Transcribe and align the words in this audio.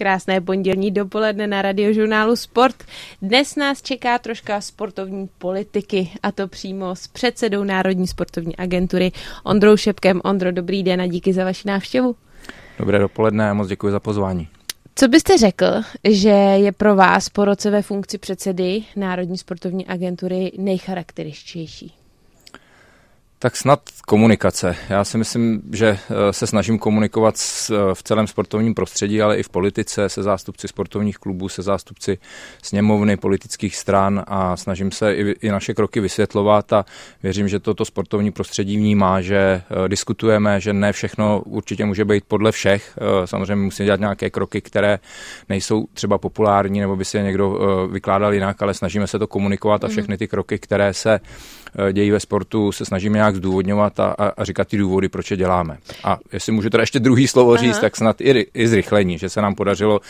Krásné 0.00 0.40
pondělní 0.40 0.90
dopoledne 0.90 1.46
na 1.46 1.62
radiožurnálu 1.62 2.36
Sport. 2.36 2.76
Dnes 3.22 3.56
nás 3.56 3.82
čeká 3.82 4.18
troška 4.18 4.60
sportovní 4.60 5.28
politiky 5.38 6.10
a 6.22 6.32
to 6.32 6.48
přímo 6.48 6.96
s 6.96 7.06
předsedou 7.06 7.64
Národní 7.64 8.06
sportovní 8.06 8.56
agentury 8.56 9.12
Ondrou 9.44 9.76
Šepkem. 9.76 10.20
Ondro, 10.24 10.52
dobrý 10.52 10.82
den 10.82 11.00
a 11.00 11.06
díky 11.06 11.32
za 11.32 11.44
vaši 11.44 11.68
návštěvu. 11.68 12.16
Dobré 12.78 12.98
dopoledne 12.98 13.50
a 13.50 13.54
moc 13.54 13.68
děkuji 13.68 13.90
za 13.92 14.00
pozvání. 14.00 14.48
Co 14.94 15.08
byste 15.08 15.38
řekl, 15.38 15.66
že 16.08 16.28
je 16.28 16.72
pro 16.72 16.96
vás 16.96 17.28
po 17.28 17.44
roce 17.44 17.70
ve 17.70 17.82
funkci 17.82 18.18
předsedy 18.18 18.82
Národní 18.96 19.38
sportovní 19.38 19.86
agentury 19.86 20.52
nejcharakterističtější? 20.58 21.99
Tak 23.42 23.56
snad 23.56 23.80
komunikace. 24.06 24.76
Já 24.88 25.04
si 25.04 25.18
myslím, 25.18 25.62
že 25.72 25.88
eh, 25.88 26.32
se 26.32 26.46
snažím 26.46 26.78
komunikovat 26.78 27.34
eh, 27.34 27.94
v 27.94 28.02
celém 28.02 28.26
sportovním 28.26 28.74
prostředí, 28.74 29.22
ale 29.22 29.38
i 29.38 29.42
v 29.42 29.48
politice 29.48 30.08
se 30.08 30.22
zástupci 30.22 30.68
sportovních 30.68 31.18
klubů, 31.18 31.48
se 31.48 31.62
zástupci 31.62 32.18
sněmovny, 32.62 33.16
politických 33.16 33.76
stran 33.76 34.24
a 34.26 34.56
snažím 34.56 34.92
se 34.92 35.14
i, 35.14 35.34
i 35.40 35.48
naše 35.50 35.74
kroky 35.74 36.00
vysvětlovat 36.00 36.72
a 36.72 36.84
věřím, 37.22 37.48
že 37.48 37.58
toto 37.58 37.84
sportovní 37.84 38.32
prostředí 38.32 38.76
vnímá, 38.76 39.20
že 39.20 39.36
eh, 39.36 39.88
diskutujeme, 39.88 40.60
že 40.60 40.72
ne 40.72 40.92
všechno 40.92 41.42
určitě 41.46 41.84
může 41.84 42.04
být 42.04 42.24
podle 42.28 42.52
všech. 42.52 42.98
Samozřejmě 43.24 43.64
musíme 43.64 43.84
dělat 43.84 44.00
nějaké 44.00 44.30
kroky, 44.30 44.60
které 44.60 44.98
nejsou 45.48 45.86
třeba 45.94 46.18
populární 46.18 46.80
nebo 46.80 46.96
by 46.96 47.04
si 47.04 47.16
je 47.16 47.22
někdo 47.22 47.58
vykládal 47.92 48.34
jinak, 48.34 48.62
ale 48.62 48.74
snažíme 48.74 49.06
se 49.06 49.18
to 49.18 49.26
komunikovat 49.26 49.84
a 49.84 49.86
mhm. 49.86 49.92
všechny 49.92 50.18
ty 50.18 50.28
kroky, 50.28 50.58
které 50.58 50.94
se 50.94 51.20
dějí 51.92 52.10
ve 52.10 52.20
sportu, 52.20 52.72
se 52.72 52.84
snažíme 52.84 53.18
nějak 53.18 53.36
zdůvodňovat 53.36 54.00
a, 54.00 54.14
a, 54.36 54.44
říkat 54.44 54.68
ty 54.68 54.76
důvody, 54.76 55.08
proč 55.08 55.30
je 55.30 55.36
děláme. 55.36 55.78
A 56.04 56.18
jestli 56.32 56.52
můžu 56.52 56.70
teda 56.70 56.82
ještě 56.82 57.00
druhý 57.00 57.28
slovo 57.28 57.56
říct, 57.56 57.72
Aha. 57.72 57.80
tak 57.80 57.96
snad 57.96 58.20
i, 58.20 58.46
i 58.54 58.68
zrychlení, 58.68 59.18
že 59.18 59.28
se 59.28 59.42
nám 59.42 59.54
podařilo 59.54 60.00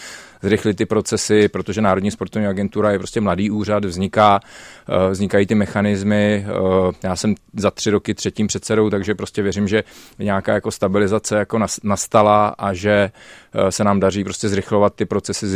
zrychlit 0.42 0.76
ty 0.76 0.86
procesy, 0.86 1.48
protože 1.48 1.80
Národní 1.80 2.10
sportovní 2.10 2.48
agentura 2.48 2.90
je 2.90 2.98
prostě 2.98 3.20
mladý 3.20 3.51
úřad, 3.51 3.84
vzniká, 3.84 4.40
eh, 4.88 5.10
vznikají 5.10 5.46
ty 5.46 5.54
mechanismy. 5.54 6.46
Eh, 6.46 6.92
já 7.02 7.16
jsem 7.16 7.34
za 7.56 7.70
tři 7.70 7.90
roky 7.90 8.15
třetím 8.15 8.46
předsedou, 8.46 8.90
takže 8.90 9.15
prostě 9.15 9.42
věřím, 9.42 9.68
že 9.68 9.84
nějaká 10.18 10.54
jako 10.54 10.70
stabilizace 10.70 11.37
jako 11.37 11.59
nastala 11.82 12.48
a 12.48 12.74
že 12.74 13.10
eh, 13.52 13.73
se 13.73 13.84
nám 13.84 14.00
daří 14.00 14.24
prostě 14.24 14.48
zrychlovat 14.48 14.95
ty 14.95 15.04
procesy, 15.04 15.46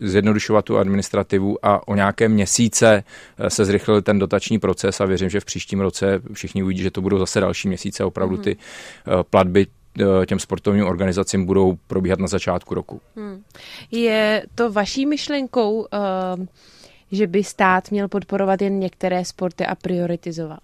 zjednodušovat 0.00 0.64
tu 0.64 0.78
administrativu 0.78 1.58
a 1.62 1.88
o 1.88 1.94
nějaké 1.94 2.28
měsíce 2.28 3.04
se 3.48 3.64
zrychlil 3.64 4.02
ten 4.02 4.18
dotační 4.18 4.58
proces 4.58 5.00
a 5.00 5.04
věřím, 5.04 5.28
že 5.28 5.40
v 5.40 5.44
příštím 5.44 5.80
roce 5.80 6.20
všichni 6.32 6.62
uvidí, 6.62 6.82
že 6.82 6.90
to 6.90 7.00
budou 7.00 7.18
zase 7.18 7.40
další 7.40 7.68
měsíce, 7.68 8.04
opravdu 8.04 8.34
mhm. 8.34 8.44
ty 8.44 8.56
platby 9.30 9.66
těm 10.26 10.38
sportovním 10.38 10.86
organizacím 10.86 11.44
budou 11.44 11.78
probíhat 11.86 12.18
na 12.18 12.26
začátku 12.26 12.74
roku. 12.74 13.00
Hmm. 13.16 13.42
Je 13.90 14.44
to 14.54 14.72
vaší 14.72 15.06
myšlenkou, 15.06 15.80
uh, 15.80 15.86
že 17.12 17.26
by 17.26 17.44
stát 17.44 17.90
měl 17.90 18.08
podporovat 18.08 18.62
jen 18.62 18.78
některé 18.78 19.24
sporty 19.24 19.66
a 19.66 19.74
prioritizovat? 19.74 20.60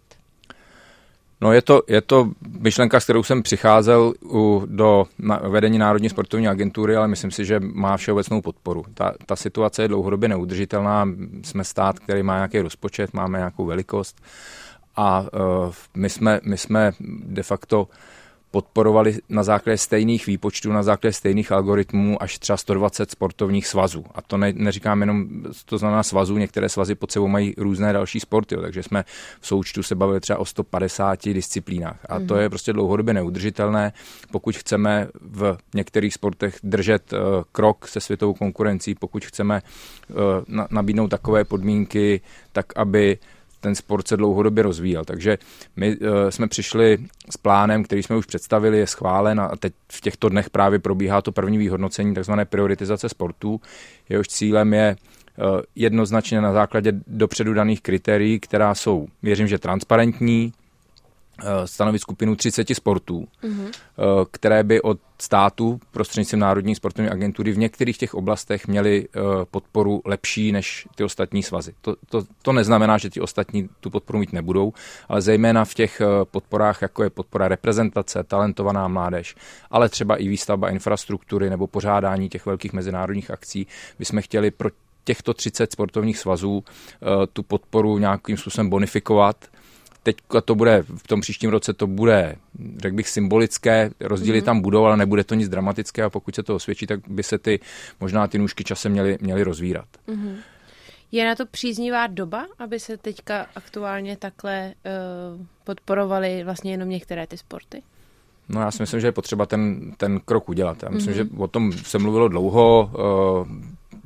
No 1.41 1.53
je 1.53 1.63
to, 1.63 1.83
je 1.89 2.01
to 2.01 2.31
myšlenka, 2.59 3.01
s 3.01 3.05
kterou 3.05 3.23
jsem 3.23 3.43
přicházel 3.43 4.15
u, 4.25 4.63
do 4.67 5.05
na, 5.19 5.37
vedení 5.37 5.79
Národní 5.79 6.09
sportovní 6.09 6.49
agentury, 6.49 6.97
ale 6.97 7.09
myslím 7.09 7.31
si, 7.31 7.45
že 7.45 7.61
má 7.61 7.97
všeobecnou 7.97 8.41
podporu. 8.41 8.85
Ta, 8.95 9.15
ta 9.27 9.37
situace 9.37 9.83
je 9.83 9.89
dlouhodobě 9.89 10.29
neudržitelná. 10.29 11.09
Jsme 11.43 11.65
stát, 11.65 11.99
který 11.99 12.23
má 12.23 12.35
nějaký 12.35 12.61
rozpočet, 12.61 13.15
máme 13.15 13.39
nějakou 13.39 13.67
velikost 13.67 14.21
a 14.97 15.21
uh, 15.21 15.73
my, 15.95 16.11
jsme, 16.11 16.41
my 16.45 16.59
jsme 16.59 16.93
de 17.27 17.43
facto 17.43 17.83
uh, 17.83 17.89
podporovali 18.51 19.19
na 19.29 19.43
základě 19.43 19.79
stejných 19.79 20.27
výpočtů, 20.27 20.73
na 20.73 20.83
základě 20.83 21.13
stejných 21.13 21.53
algoritmů 21.53 22.23
až 22.23 22.39
třeba 22.39 22.57
120 22.57 23.11
sportovních 23.11 23.67
svazů. 23.67 24.05
A 24.15 24.23
to 24.23 24.37
ne, 24.37 24.53
neříkám 24.57 25.01
jenom, 25.01 25.29
to 25.65 25.79
znamená 25.79 26.03
svazů, 26.03 26.39
některé 26.39 26.69
svazy 26.69 26.95
pod 26.95 27.11
sebou 27.13 27.29
mají 27.29 27.55
různé 27.59 27.93
další 27.93 28.21
sporty, 28.21 28.55
jo, 28.55 28.61
takže 28.61 28.83
jsme 28.83 29.05
v 29.41 29.47
součtu 29.47 29.83
se 29.83 29.95
bavili 29.95 30.21
třeba 30.21 30.39
o 30.39 30.45
150 30.45 31.25
disciplínách. 31.25 31.99
A 32.09 32.19
mm-hmm. 32.19 32.27
to 32.27 32.35
mhm. 32.35 32.43
je 32.43 32.49
prostě 32.49 32.73
dlouhodobě 32.73 33.15
neudržitelné, 33.15 33.93
pokud 34.33 34.57
chceme 34.57 35.09
v 35.21 35.59
některých 35.75 36.15
sportech 36.15 36.59
držet 36.63 37.13
uh, 37.13 37.19
krok 37.53 37.89
se 37.89 38.01
světovou 38.01 38.35
konkurencí, 38.35 38.95
pokud 38.95 39.25
chceme 39.25 39.63
uh, 40.11 40.17
na, 40.49 40.69
nabídnout 40.71 41.09
takové 41.09 41.45
podmínky, 41.45 42.21
tak 42.53 42.67
aby 42.77 43.19
ten 43.61 43.75
sport 43.75 44.09
se 44.09 44.17
dlouhodobě 44.17 44.63
rozvíjel. 44.63 45.05
Takže 45.05 45.39
my 45.77 45.97
uh, 45.97 46.07
jsme 46.31 46.49
přišli 46.49 46.99
s 47.31 47.37
plánem, 47.37 47.85
který 47.85 48.03
jsme 48.03 48.17
už 48.17 48.27
představili, 48.27 48.79
je 48.79 48.87
schválen 48.87 49.41
a 49.41 49.57
teď 49.57 49.73
v 49.93 50.01
těchto 50.01 50.29
dnech 50.29 50.51
právě 50.51 50.79
probíhá 50.79 51.23
to 51.23 51.33
první 51.33 51.59
vyhodnocení 51.59 52.15
takzvané 52.15 52.45
prioritizace 52.45 53.09
sportů. 53.09 53.61
Jehož 54.09 54.29
cílem 54.29 54.75
je 54.75 54.97
uh, 55.39 55.61
jednoznačně 55.75 56.41
na 56.41 56.53
základě 56.53 56.93
dopředu 57.07 57.55
daných 57.55 57.81
kritérií, 57.81 58.41
která 58.41 58.75
jsou, 58.75 59.07
věřím, 59.23 59.49
že 59.49 59.59
transparentní, 59.59 60.53
stanovit 61.65 62.03
skupinu 62.03 62.37
30 62.37 62.69
sportů, 62.75 63.29
mm-hmm. 63.43 63.71
které 64.31 64.63
by 64.65 64.83
od 64.83 64.99
státu 65.23 65.81
prostřednictvím 65.91 66.41
Národní 66.41 66.75
sportovní 66.75 67.11
agentury 67.11 67.53
v 67.53 67.59
některých 67.59 67.99
těch 67.99 68.15
oblastech 68.15 68.69
měly 68.69 69.09
eh, 69.09 69.21
podporu 69.51 70.03
lepší 70.05 70.53
než 70.53 70.89
ty 70.95 71.05
ostatní 71.05 71.43
svazy. 71.43 71.75
To, 71.81 71.97
to, 72.09 72.23
to 72.43 72.53
neznamená, 72.53 72.99
že 72.99 73.11
ti 73.11 73.21
ostatní 73.21 73.69
tu 73.81 73.91
podporu 73.91 74.19
mít 74.19 74.33
nebudou, 74.33 74.73
ale 75.09 75.21
zejména 75.21 75.65
v 75.65 75.75
těch 75.75 76.03
podporách, 76.25 76.83
jako 76.83 77.03
je 77.03 77.11
podpora 77.11 77.49
reprezentace, 77.49 78.25
talentovaná 78.25 78.89
mládež, 78.89 79.35
ale 79.71 79.89
třeba 79.89 80.17
i 80.17 80.29
výstavba 80.29 80.71
infrastruktury 80.71 81.51
nebo 81.51 81.67
pořádání 81.67 82.29
těch 82.29 82.47
velkých 82.47 82.73
mezinárodních 82.73 83.31
akcí, 83.31 83.67
bychom 83.99 84.23
chtěli 84.23 84.51
pro 84.51 84.71
těchto 85.05 85.35
30 85.35 85.73
sportovních 85.73 86.19
svazů 86.19 86.65
tu 87.33 87.43
podporu 87.43 87.99
nějakým 87.99 88.37
způsobem 88.37 88.71
bonifikovat, 88.71 89.37
teď 90.09 90.17
to 90.45 90.55
bude, 90.55 90.85
v 90.97 91.07
tom 91.07 91.21
příštím 91.21 91.51
roce 91.51 91.73
to 91.73 91.87
bude, 91.87 92.37
řekl 92.79 92.97
bych, 92.97 93.09
symbolické, 93.09 93.91
rozdíly 94.01 94.41
mm-hmm. 94.41 94.45
tam 94.45 94.61
budou, 94.61 94.85
ale 94.85 94.97
nebude 94.97 95.25
to 95.25 95.35
nic 95.35 95.49
dramatického 95.49 96.07
a 96.07 96.11
pokud 96.11 96.35
se 96.35 96.43
to 96.43 96.55
osvědčí, 96.55 96.87
tak 96.87 97.01
by 97.09 97.23
se 97.23 97.39
ty, 97.39 97.61
možná 98.01 98.27
ty 98.27 98.39
nůžky 98.39 98.65
časem 98.65 98.93
měly, 98.93 99.19
měly 99.21 99.43
rozvírat. 99.43 99.89
Mm-hmm. 100.09 100.37
Je 101.13 101.27
na 101.27 101.35
to 101.35 101.47
příznivá 101.47 102.07
doba, 102.07 102.47
aby 102.59 102.81
se 102.81 102.97
teďka 102.97 103.47
aktuálně 103.57 104.17
takhle 104.17 104.75
uh, 105.37 105.47
podporovaly 105.65 106.45
vlastně 106.45 106.71
jenom 106.71 106.89
některé 106.89 107.27
ty 107.27 107.37
sporty? 107.37 107.83
No 108.49 108.61
já 108.61 108.71
si 108.71 108.83
myslím, 108.83 109.01
že 109.01 109.07
je 109.07 109.13
potřeba 109.13 109.47
ten, 109.47 109.93
ten 109.97 110.21
krok 110.21 110.49
udělat. 110.49 110.83
Já 110.83 110.89
myslím, 110.89 111.15
mm-hmm. 111.15 111.35
že 111.35 111.43
o 111.43 111.49
tom 111.49 111.73
se 111.73 111.99
mluvilo 111.99 112.29
dlouho. 112.29 112.91
Uh, 112.93 113.49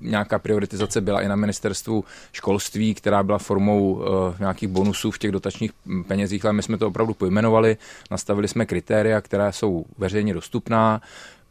nějaká 0.03 0.39
prioritizace 0.39 1.01
byla 1.01 1.21
i 1.21 1.29
na 1.29 1.37
ministerstvu 1.37 2.05
školství, 2.33 2.95
která 2.95 3.23
byla 3.23 3.39
formou 3.39 3.93
uh, 3.93 4.05
nějakých 4.39 4.69
bonusů 4.69 5.11
v 5.11 5.19
těch 5.19 5.33
dotačních 5.33 5.71
penězích, 6.07 6.45
ale 6.45 6.53
my 6.53 6.63
jsme 6.63 6.79
to 6.79 6.87
opravdu 6.87 7.15
pojmenovali, 7.15 7.77
nastavili 8.11 8.49
jsme 8.49 8.67
kritéria, 8.67 9.21
která 9.21 9.53
jsou 9.53 9.85
veřejně 9.99 10.35
dostupná. 10.35 11.01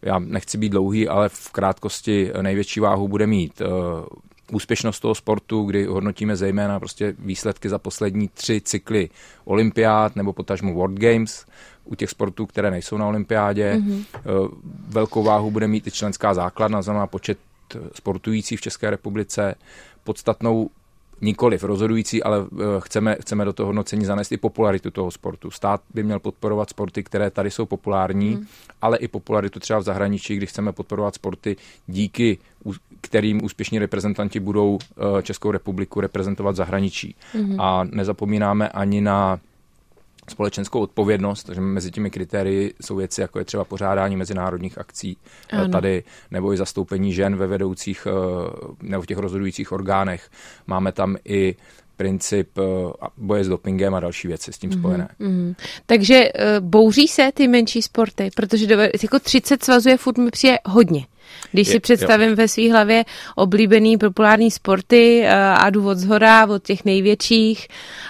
Já 0.01 0.19
nechci 0.19 0.57
být 0.57 0.69
dlouhý, 0.69 1.07
ale 1.07 1.29
v 1.29 1.51
krátkosti 1.51 2.31
největší 2.41 2.79
váhu 2.79 3.07
bude 3.07 3.27
mít 3.27 3.61
uh, 3.61 3.67
úspěšnost 4.51 4.99
toho 4.99 5.15
sportu, 5.15 5.63
kdy 5.63 5.85
hodnotíme 5.85 6.35
zejména 6.35 6.79
prostě 6.79 7.15
výsledky 7.19 7.69
za 7.69 7.79
poslední 7.79 8.27
tři 8.27 8.61
cykly 8.61 9.09
olympiád 9.45 10.15
nebo 10.15 10.33
potažmu 10.33 10.75
World 10.75 10.99
Games 10.99 11.45
u 11.85 11.95
těch 11.95 12.09
sportů, 12.09 12.45
které 12.45 12.71
nejsou 12.71 12.97
na 12.97 13.07
olympiádě. 13.07 13.73
Mm-hmm. 13.73 14.03
Velkou 14.87 15.23
váhu 15.23 15.51
bude 15.51 15.67
mít 15.67 15.87
i 15.87 15.91
členská 15.91 16.33
základna, 16.33 16.81
znamená 16.81 17.07
počet 17.07 17.37
sportujících 17.93 18.59
v 18.59 18.61
České 18.61 18.89
republice, 18.89 19.55
podstatnou 20.03 20.69
nikoliv 21.21 21.63
rozhodující, 21.63 22.23
ale 22.23 22.45
eh, 22.53 22.63
chceme, 22.79 23.15
chceme 23.21 23.45
do 23.45 23.53
toho 23.53 23.67
hodnocení 23.67 24.05
zanést 24.05 24.31
i 24.31 24.37
popularitu 24.37 24.91
toho 24.91 25.11
sportu. 25.11 25.51
Stát 25.51 25.81
by 25.93 26.03
měl 26.03 26.19
podporovat 26.19 26.69
sporty, 26.69 27.03
které 27.03 27.29
tady 27.29 27.51
jsou 27.51 27.65
populární, 27.65 28.33
hmm. 28.33 28.45
ale 28.81 28.97
i 28.97 29.07
popularitu 29.07 29.59
třeba 29.59 29.79
v 29.79 29.83
zahraničí, 29.83 30.35
kdy 30.37 30.45
chceme 30.45 30.71
podporovat 30.71 31.15
sporty 31.15 31.55
díky 31.87 32.37
kterým 33.01 33.43
úspěšní 33.43 33.79
reprezentanti 33.79 34.39
budou 34.39 34.79
eh, 34.81 35.23
Českou 35.23 35.51
republiku 35.51 36.01
reprezentovat 36.01 36.51
v 36.51 36.55
zahraničí. 36.55 37.15
Hmm. 37.33 37.61
A 37.61 37.83
nezapomínáme 37.83 38.69
ani 38.69 39.01
na 39.01 39.39
společenskou 40.31 40.79
odpovědnost, 40.79 41.43
takže 41.43 41.61
mezi 41.61 41.91
těmi 41.91 42.09
kritérii 42.09 42.73
jsou 42.81 42.95
věci, 42.95 43.21
jako 43.21 43.39
je 43.39 43.45
třeba 43.45 43.63
pořádání 43.63 44.17
mezinárodních 44.17 44.77
akcí 44.77 45.17
eh, 45.51 45.57
ano. 45.57 45.69
tady, 45.69 46.03
nebo 46.31 46.53
i 46.53 46.57
zastoupení 46.57 47.13
žen 47.13 47.35
ve 47.35 47.47
vedoucích 47.47 48.07
eh, 48.07 48.11
nebo 48.81 49.01
v 49.01 49.05
těch 49.05 49.17
rozhodujících 49.17 49.71
orgánech. 49.71 50.29
Máme 50.67 50.91
tam 50.91 51.17
i 51.25 51.55
princip 51.97 52.57
eh, 52.57 52.61
boje 53.17 53.43
s 53.43 53.47
dopingem 53.47 53.95
a 53.95 53.99
další 53.99 54.27
věci 54.27 54.53
s 54.53 54.57
tím 54.57 54.69
mhm, 54.69 54.79
spojené. 54.79 55.09
Mm-hmm. 55.19 55.55
Takže 55.85 56.29
bouří 56.59 57.07
se 57.07 57.31
ty 57.33 57.47
menší 57.47 57.81
sporty, 57.81 58.29
protože 58.35 58.67
do, 58.67 58.81
jako 58.81 59.19
30 59.19 59.63
svazů 59.63 59.89
je 59.89 59.97
furt 59.97 60.17
mi 60.17 60.31
přijde 60.31 60.57
hodně. 60.65 61.05
Když 61.51 61.67
je, 61.67 61.71
si 61.71 61.79
představím 61.79 62.29
jo. 62.29 62.35
ve 62.35 62.47
své 62.47 62.71
hlavě 62.71 63.05
oblíbený 63.35 63.97
populární 63.97 64.51
sporty 64.51 65.21
uh, 65.23 65.31
a 65.33 65.69
důvod 65.69 65.97
z 65.97 66.05
hora 66.05 66.45
od 66.47 66.63
těch 66.63 66.85
největších, 66.85 67.67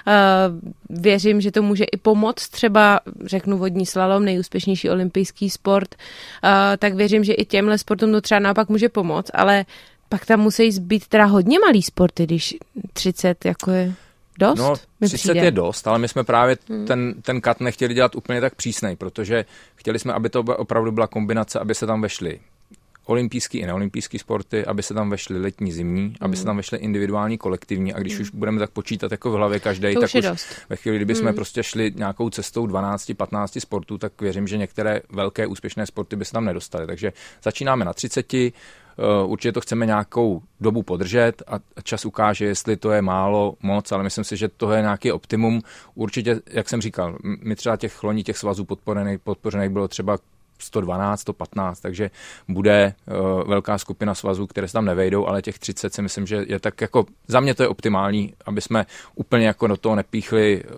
uh, 0.08 1.02
věřím, 1.02 1.42
že 1.42 1.52
to 1.52 1.62
může 1.62 1.84
i 1.84 1.98
pomoct, 1.98 2.50
třeba 2.50 3.00
řeknu 3.26 3.58
vodní 3.58 3.86
slalom, 3.86 4.26
nejúspěšnější 4.26 4.90
olympijský 4.90 5.50
sport, 5.50 5.96
uh, 5.96 6.50
tak 6.78 6.94
věřím, 6.94 7.24
že 7.24 7.34
i 7.34 7.46
těmhle 7.46 7.78
sportům 7.78 8.12
to 8.12 8.22
třeba 8.22 8.40
naopak 8.40 8.70
může 8.70 8.90
pomoct, 8.90 9.32
ale 9.34 9.66
pak 10.10 10.26
tam 10.26 10.40
musí 10.40 10.80
být 10.80 11.08
teda 11.08 11.26
hodně 11.26 11.60
malý 11.60 11.82
sporty, 11.82 12.24
když 12.24 12.56
30 12.94 13.46
jako 13.46 13.72
je 13.72 13.94
dost? 14.40 14.60
No, 14.60 14.74
30 15.04 15.18
přijde. 15.18 15.46
je 15.46 15.52
dost, 15.52 15.88
ale 15.88 16.00
my 16.00 16.08
jsme 16.08 16.24
právě 16.24 16.58
hmm. 16.70 16.86
ten, 16.86 17.14
ten 17.22 17.42
kat 17.42 17.60
nechtěli 17.60 17.94
dělat 17.94 18.16
úplně 18.16 18.42
tak 18.42 18.56
přísnej, 18.56 18.96
protože 18.96 19.46
chtěli 19.76 20.00
jsme, 20.00 20.14
aby 20.14 20.30
to 20.30 20.40
opravdu 20.42 20.92
byla 20.92 21.08
kombinace, 21.08 21.60
aby 21.60 21.76
se 21.76 21.88
tam 21.88 22.02
vešly 22.02 22.40
olympijský 23.06 23.58
i 23.58 23.66
neolympijský 23.66 24.20
sporty, 24.20 24.66
aby 24.66 24.84
se 24.84 24.94
tam 24.94 25.10
vešly 25.10 25.40
letní, 25.40 25.72
zimní, 25.72 26.02
mm. 26.02 26.16
aby 26.22 26.38
se 26.38 26.46
tam 26.46 26.58
vešly 26.58 26.78
individuální, 26.78 27.38
kolektivní 27.38 27.94
a 27.94 28.00
když 28.00 28.16
mm. 28.16 28.22
už 28.22 28.30
budeme 28.30 28.60
tak 28.60 28.70
počítat 28.70 29.12
jako 29.12 29.32
v 29.32 29.34
hlavě 29.34 29.60
každý, 29.60 29.94
tak 29.94 30.04
už, 30.04 30.26
už 30.34 30.44
ve 30.70 30.76
chvíli, 30.76 30.98
kdyby 30.98 31.16
jsme 31.16 31.30
mm. 31.30 31.36
prostě 31.36 31.64
šli 31.64 31.92
nějakou 31.96 32.30
cestou 32.30 32.68
12-15 32.68 33.60
sportů, 33.60 33.98
tak 33.98 34.22
věřím, 34.22 34.48
že 34.48 34.58
některé 34.58 35.02
velké 35.10 35.48
úspěšné 35.48 35.86
sporty 35.86 36.16
by 36.16 36.26
se 36.26 36.32
tam 36.32 36.46
nedostaly. 36.46 36.88
Takže 36.88 37.14
začínáme 37.44 37.86
na 37.86 37.94
30, 37.94 38.34
eh, 38.34 38.52
Určitě 39.26 39.52
to 39.52 39.62
chceme 39.62 39.86
nějakou 39.86 40.42
dobu 40.60 40.84
podržet 40.84 41.44
a 41.48 41.82
čas 41.84 42.06
ukáže, 42.06 42.46
jestli 42.46 42.78
to 42.78 42.92
je 42.92 43.02
málo, 43.02 43.56
moc, 43.62 43.92
ale 43.92 44.04
myslím 44.04 44.24
si, 44.24 44.38
že 44.38 44.48
to 44.48 44.72
je 44.72 44.82
nějaký 44.82 45.12
optimum. 45.12 45.62
Určitě, 45.96 46.42
jak 46.48 46.70
jsem 46.70 46.82
říkal, 46.82 47.18
my 47.24 47.56
třeba 47.56 47.78
těch 47.78 48.04
loní, 48.04 48.24
těch 48.24 48.38
svazů 48.38 48.66
podporených, 48.66 49.20
podpořených 49.20 49.70
bylo 49.70 49.88
třeba 49.88 50.18
112, 50.64 51.22
115, 51.22 51.80
takže 51.80 52.10
bude 52.48 52.94
uh, 53.06 53.50
velká 53.50 53.78
skupina 53.78 54.16
svazů, 54.16 54.48
které 54.48 54.68
se 54.68 54.74
tam 54.74 54.86
nevejdou, 54.86 55.28
ale 55.28 55.42
těch 55.42 55.60
30 55.60 55.94
si 55.94 56.02
myslím, 56.02 56.28
že 56.28 56.46
je 56.48 56.60
tak 56.60 56.82
jako, 56.82 57.06
za 57.28 57.40
mě 57.40 57.56
to 57.56 57.64
je 57.64 57.70
optimální, 57.70 58.34
aby 58.46 58.62
jsme 58.62 58.86
úplně 59.16 59.48
jako 59.48 59.68
do 59.68 59.78
toho 59.78 59.96
nepíchli 59.96 60.64
uh, 60.64 60.72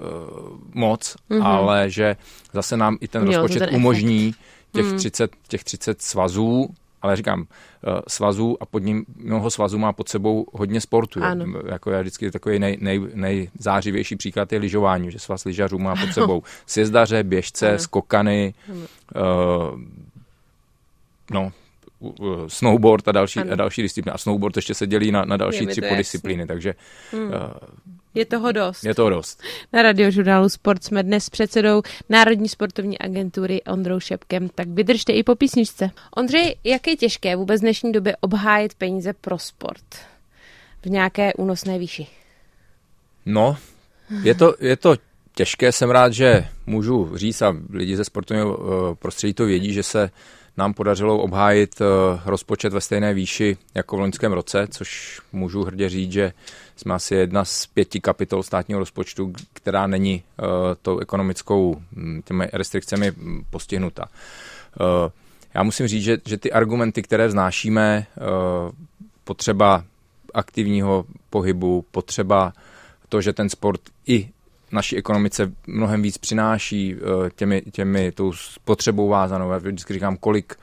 moc, 0.74 1.16
mm-hmm. 1.30 1.46
ale 1.46 1.90
že 1.90 2.16
zase 2.54 2.78
nám 2.78 2.98
i 3.02 3.08
ten 3.08 3.26
rozpočet 3.26 3.60
ten 3.60 3.76
umožní 3.76 4.36
těch, 4.74 4.86
mm. 4.86 4.98
30, 4.98 5.32
těch 5.48 5.64
30 5.64 6.02
svazů, 6.02 6.70
ale 7.04 7.16
říkám, 7.16 7.46
eh, 7.48 8.02
svazů 8.08 8.58
a 8.62 8.66
pod 8.66 8.80
ním 8.80 9.06
mnoho 9.18 9.52
svazů 9.52 9.78
má 9.78 9.94
pod 9.94 10.10
sebou 10.10 10.46
hodně 10.54 10.82
sportu. 10.82 11.24
Ano. 11.24 11.46
Jako 11.68 11.92
já 11.92 12.02
vždycky 12.02 12.32
takový 12.32 12.60
nej, 12.60 12.78
nej, 12.82 13.02
nejzářivější 13.14 14.16
příklad 14.16 14.54
je 14.54 14.60
lyžování, 14.60 15.12
že 15.12 15.20
svaz 15.20 15.46
lyžařů 15.46 15.80
má 15.80 15.96
pod 15.96 16.14
sebou 16.14 16.44
sjezdaře, 16.66 17.24
běžce, 17.24 17.70
ano. 17.70 17.80
skokany, 17.80 18.54
ano. 19.16 19.72
Uh, 19.74 19.82
no, 21.32 21.52
snowboard 22.48 23.08
a 23.08 23.12
další, 23.12 23.40
a 23.40 23.56
další 23.56 23.82
disciplíny. 23.82 24.14
A 24.14 24.18
snowboard 24.18 24.56
ještě 24.56 24.74
se 24.74 24.88
dělí 24.88 25.12
na, 25.12 25.26
na 25.26 25.38
další 25.38 25.68
tři 25.68 25.82
podisciplíny, 25.82 26.48
takže 26.48 26.74
hmm. 27.12 27.28
uh, 27.28 27.34
je 28.14 28.26
toho 28.26 28.52
dost. 28.52 28.84
Je 28.84 28.96
toho 28.96 29.10
dost. 29.10 29.44
Na 29.74 29.82
radiožurnálu 29.82 30.50
Sport 30.50 30.84
jsme 30.84 31.04
dnes 31.04 31.30
předsedou 31.30 31.82
Národní 32.10 32.50
sportovní 32.50 33.00
agentury 33.00 33.64
Ondrou 33.64 34.00
Šepkem, 34.00 34.50
tak 34.50 34.68
vydržte 34.68 35.14
i 35.14 35.24
po 35.24 35.36
písničce. 35.36 35.92
Ondřej, 36.16 36.56
jak 36.64 36.88
je 36.88 36.96
těžké 36.96 37.36
vůbec 37.36 37.62
v 37.62 37.64
dnešní 37.64 37.92
době 37.92 38.16
obhájit 38.22 38.74
peníze 38.74 39.14
pro 39.14 39.40
sport 39.40 39.86
v 40.82 40.90
nějaké 40.90 41.34
únosné 41.34 41.80
výši? 41.80 42.08
No, 43.26 43.58
je 44.24 44.36
to, 44.36 44.56
je 44.60 44.78
to 44.78 44.96
těžké, 45.36 45.72
jsem 45.72 45.90
rád, 45.90 46.14
že 46.14 46.48
můžu 46.66 47.18
říct 47.18 47.42
a 47.42 47.56
lidi 47.70 47.98
ze 47.98 48.06
sportovního 48.06 48.60
eh, 48.60 48.96
prostředí 48.96 49.34
to 49.34 49.46
vědí, 49.46 49.74
že 49.74 49.84
se 49.84 50.10
nám 50.58 50.74
podařilo 50.74 51.20
obhájit 51.20 51.82
eh, 51.82 51.86
rozpočet 52.26 52.74
ve 52.74 52.82
stejné 52.82 53.14
výši 53.14 53.58
jako 53.76 53.98
v 53.98 54.00
loňském 54.00 54.34
roce, 54.34 54.68
což 54.72 55.22
můžu 55.32 55.64
hrdě 55.64 55.90
říct, 55.90 56.12
že 56.12 56.34
jsme 56.76 56.94
asi 56.94 57.16
jedna 57.16 57.46
z 57.46 57.66
pěti 57.66 58.00
kapitol 58.00 58.44
státního 58.44 58.80
rozpočtu, 58.80 59.34
která 59.54 59.88
není 59.88 60.24
uh, 60.40 60.48
tou 60.82 61.00
ekonomickou 61.00 61.82
hm, 61.92 62.22
těmi 62.26 62.50
restrikcemi 62.54 63.12
hm, 63.12 63.44
postihnuta. 63.50 64.06
Uh, 64.80 65.12
já 65.54 65.64
musím 65.64 65.88
říct, 65.88 66.04
že, 66.04 66.18
že 66.26 66.38
ty 66.38 66.52
argumenty, 66.52 67.02
které 67.02 67.28
vznášíme, 67.28 68.06
potřeba 69.24 69.84
aktivního 70.34 71.06
pohybu, 71.30 71.86
potřeba 71.92 72.54
to, 73.10 73.22
že 73.22 73.34
ten 73.34 73.50
sport 73.50 73.82
i 74.08 74.30
naší 74.74 74.98
ekonomice 74.98 75.52
mnohem 75.68 76.02
víc 76.02 76.18
přináší 76.18 76.96
těmi, 77.36 77.62
těmi 77.72 78.12
tou 78.12 78.34
potřebou 78.64 79.08
vázanou. 79.08 79.52
Já 79.52 79.58
vždycky 79.58 79.94
říkám, 79.94 80.18
kolik 80.18 80.56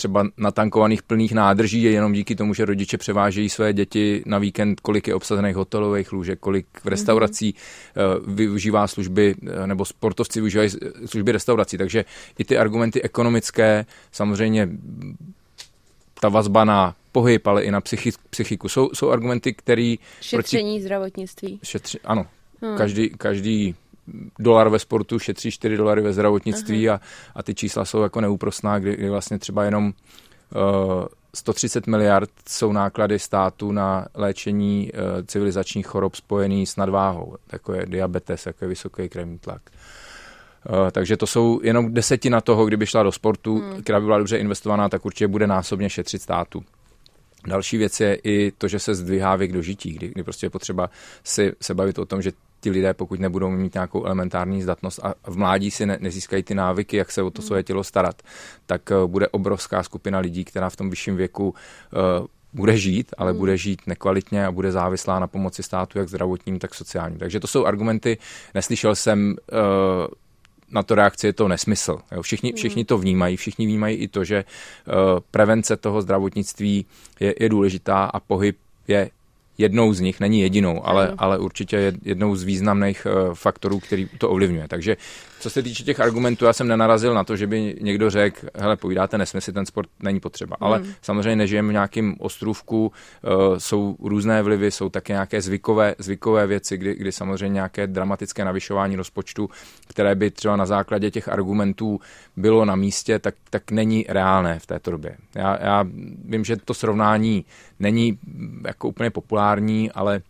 třeba 0.00 0.26
natankovaných 0.36 1.02
plných 1.02 1.32
nádrží 1.32 1.82
je 1.82 1.90
jenom 1.90 2.12
díky 2.12 2.36
tomu, 2.36 2.54
že 2.54 2.64
rodiče 2.64 2.98
převážejí 2.98 3.48
své 3.48 3.72
děti 3.72 4.22
na 4.26 4.38
víkend, 4.38 4.80
kolik 4.80 5.08
je 5.08 5.14
obsazených 5.14 5.56
hotelových 5.56 6.12
lůžek, 6.12 6.38
kolik 6.40 6.66
v 6.84 6.88
restaurací 6.88 7.54
mm-hmm. 7.54 8.34
využívá 8.34 8.86
služby, 8.86 9.34
eh, 9.46 9.66
nebo 9.66 9.84
sportovci 9.84 10.40
využívají 10.40 10.70
služby 11.06 11.32
restaurací. 11.32 11.78
Takže 11.78 12.04
i 12.38 12.44
ty 12.44 12.58
argumenty 12.58 13.02
ekonomické, 13.02 13.86
samozřejmě 14.12 14.68
ta 16.20 16.28
vazba 16.28 16.64
na 16.64 16.94
pohyb, 17.12 17.46
ale 17.46 17.62
i 17.62 17.70
na 17.70 17.80
psychi, 17.80 18.10
psychiku. 18.30 18.68
Jsou, 18.68 18.90
jsou 18.94 19.10
argumenty, 19.10 19.54
které... 19.54 19.94
Šetření 20.20 20.74
proti... 20.74 20.82
zdravotnictví. 20.82 21.60
Šetři, 21.62 21.98
ano. 22.04 22.26
Hmm. 22.62 22.76
Každý, 22.76 23.10
každý 23.10 23.74
dolar 24.38 24.68
ve 24.68 24.78
sportu 24.78 25.18
šetří 25.18 25.50
4 25.50 25.76
dolary 25.76 26.02
ve 26.02 26.12
zdravotnictví 26.12 26.88
a, 26.88 27.00
a 27.34 27.42
ty 27.42 27.54
čísla 27.54 27.84
jsou 27.84 28.02
jako 28.02 28.20
neúprostná, 28.20 28.78
kdy, 28.78 28.96
kdy 28.96 29.10
vlastně 29.10 29.38
třeba 29.38 29.64
jenom 29.64 29.84
uh, 29.84 31.04
130 31.34 31.86
miliard 31.86 32.30
jsou 32.48 32.72
náklady 32.72 33.18
státu 33.18 33.72
na 33.72 34.06
léčení 34.14 34.90
uh, 34.92 35.26
civilizačních 35.26 35.86
chorob 35.86 36.14
spojený 36.14 36.66
s 36.66 36.76
nadváhou, 36.76 37.36
jako 37.52 37.72
je 37.72 37.86
diabetes, 37.86 38.46
jako 38.46 38.64
je 38.64 38.68
vysoký 38.68 39.08
krevní 39.08 39.38
tlak. 39.38 39.62
Uh, 40.68 40.90
takže 40.90 41.16
to 41.16 41.26
jsou 41.26 41.60
jenom 41.62 41.94
desetina 41.94 42.40
toho, 42.40 42.66
kdyby 42.66 42.86
šla 42.86 43.02
do 43.02 43.12
sportu, 43.12 43.58
hmm. 43.58 43.82
která 43.82 44.00
by 44.00 44.04
byla 44.04 44.18
dobře 44.18 44.38
investovaná, 44.38 44.88
tak 44.88 45.04
určitě 45.06 45.28
bude 45.28 45.46
násobně 45.46 45.90
šetřit 45.90 46.22
státu. 46.22 46.64
Další 47.46 47.76
věc 47.76 48.00
je 48.00 48.14
i 48.24 48.52
to, 48.58 48.68
že 48.68 48.78
se 48.78 48.94
zdvihá 48.94 49.36
věk 49.36 49.52
do 49.52 49.62
žití, 49.62 49.92
kdy, 49.92 50.08
kdy 50.08 50.22
prostě 50.22 50.46
je 50.46 50.50
potřeba 50.50 50.90
si 51.24 51.52
se 51.60 51.74
bavit 51.74 51.98
o 51.98 52.06
tom, 52.06 52.22
že 52.22 52.32
ti 52.60 52.70
lidé, 52.70 52.94
pokud 52.94 53.20
nebudou 53.20 53.50
mít 53.50 53.74
nějakou 53.74 54.04
elementární 54.04 54.62
zdatnost 54.62 55.00
a 55.02 55.14
v 55.26 55.36
mládí 55.36 55.70
si 55.70 55.86
ne, 55.86 55.98
nezískají 56.00 56.42
ty 56.42 56.54
návyky, 56.54 56.96
jak 56.96 57.12
se 57.12 57.22
o 57.22 57.30
to 57.30 57.42
svoje 57.42 57.62
tělo 57.62 57.84
starat, 57.84 58.22
tak 58.66 58.90
uh, 58.90 59.10
bude 59.10 59.28
obrovská 59.28 59.82
skupina 59.82 60.18
lidí, 60.18 60.44
která 60.44 60.70
v 60.70 60.76
tom 60.76 60.90
vyšším 60.90 61.16
věku 61.16 61.48
uh, 61.48 62.26
bude 62.52 62.76
žít, 62.76 63.14
ale 63.18 63.32
bude 63.32 63.56
žít 63.56 63.82
nekvalitně 63.86 64.46
a 64.46 64.52
bude 64.52 64.72
závislá 64.72 65.18
na 65.18 65.26
pomoci 65.26 65.62
státu, 65.62 65.98
jak 65.98 66.08
zdravotním, 66.08 66.58
tak 66.58 66.74
sociálním. 66.74 67.18
Takže 67.18 67.40
to 67.40 67.46
jsou 67.46 67.64
argumenty. 67.64 68.18
Neslyšel 68.54 68.94
jsem 68.94 69.36
uh, 69.52 69.58
na 70.70 70.82
to 70.82 70.94
reakci 70.94 71.26
je 71.26 71.32
to 71.32 71.48
nesmysl. 71.48 71.98
Jo, 72.12 72.22
všichni, 72.22 72.52
všichni 72.52 72.84
to 72.84 72.98
vnímají, 72.98 73.36
všichni 73.36 73.66
vnímají 73.66 73.96
i 73.96 74.08
to, 74.08 74.24
že 74.24 74.44
uh, 74.44 74.94
prevence 75.30 75.76
toho 75.76 76.02
zdravotnictví 76.02 76.86
je, 77.20 77.34
je 77.40 77.48
důležitá 77.48 78.04
a 78.04 78.20
pohyb 78.20 78.56
je 78.88 79.10
jednou 79.58 79.92
z 79.92 80.00
nich, 80.00 80.20
není 80.20 80.40
jedinou, 80.40 80.86
ale, 80.86 81.14
ale 81.18 81.38
určitě 81.38 81.92
jednou 82.02 82.36
z 82.36 82.42
významných 82.42 83.06
uh, 83.06 83.34
faktorů, 83.34 83.80
který 83.80 84.08
to 84.18 84.30
ovlivňuje. 84.30 84.68
Takže 84.68 84.96
co 85.40 85.50
se 85.50 85.62
týče 85.62 85.84
těch 85.84 86.00
argumentů, 86.00 86.44
já 86.44 86.52
jsem 86.52 86.68
nenarazil 86.68 87.14
na 87.14 87.24
to, 87.24 87.36
že 87.36 87.46
by 87.46 87.76
někdo 87.80 88.10
řekl, 88.10 88.46
hele, 88.54 88.76
povídáte 88.76 89.18
nesmysl, 89.18 89.52
ten 89.52 89.66
sport 89.66 89.88
není 90.00 90.20
potřeba. 90.20 90.56
Ale 90.60 90.78
hmm. 90.78 90.92
samozřejmě 91.02 91.36
nežijeme 91.36 91.68
v 91.68 91.72
nějakém 91.72 92.14
ostrůvku, 92.18 92.92
uh, 93.22 93.58
jsou 93.58 93.96
různé 94.00 94.42
vlivy, 94.42 94.70
jsou 94.70 94.88
také 94.88 95.12
nějaké 95.12 95.42
zvykové, 95.42 95.94
zvykové 95.98 96.46
věci, 96.46 96.76
kdy, 96.76 96.94
kdy 96.94 97.12
samozřejmě 97.12 97.54
nějaké 97.54 97.86
dramatické 97.86 98.44
navyšování 98.44 98.96
rozpočtu, 98.96 99.50
které 99.88 100.14
by 100.14 100.30
třeba 100.30 100.56
na 100.56 100.66
základě 100.66 101.10
těch 101.10 101.28
argumentů 101.28 102.00
bylo 102.36 102.64
na 102.64 102.76
místě, 102.76 103.18
tak, 103.18 103.34
tak 103.50 103.70
není 103.70 104.04
reálné 104.08 104.58
v 104.58 104.66
této 104.66 104.90
době. 104.90 105.16
Já, 105.34 105.58
já 105.64 105.84
vím, 106.24 106.44
že 106.44 106.56
to 106.56 106.74
srovnání 106.74 107.44
není 107.78 108.18
jako 108.66 108.88
úplně 108.88 109.10
populární, 109.10 109.90
ale 109.90 110.22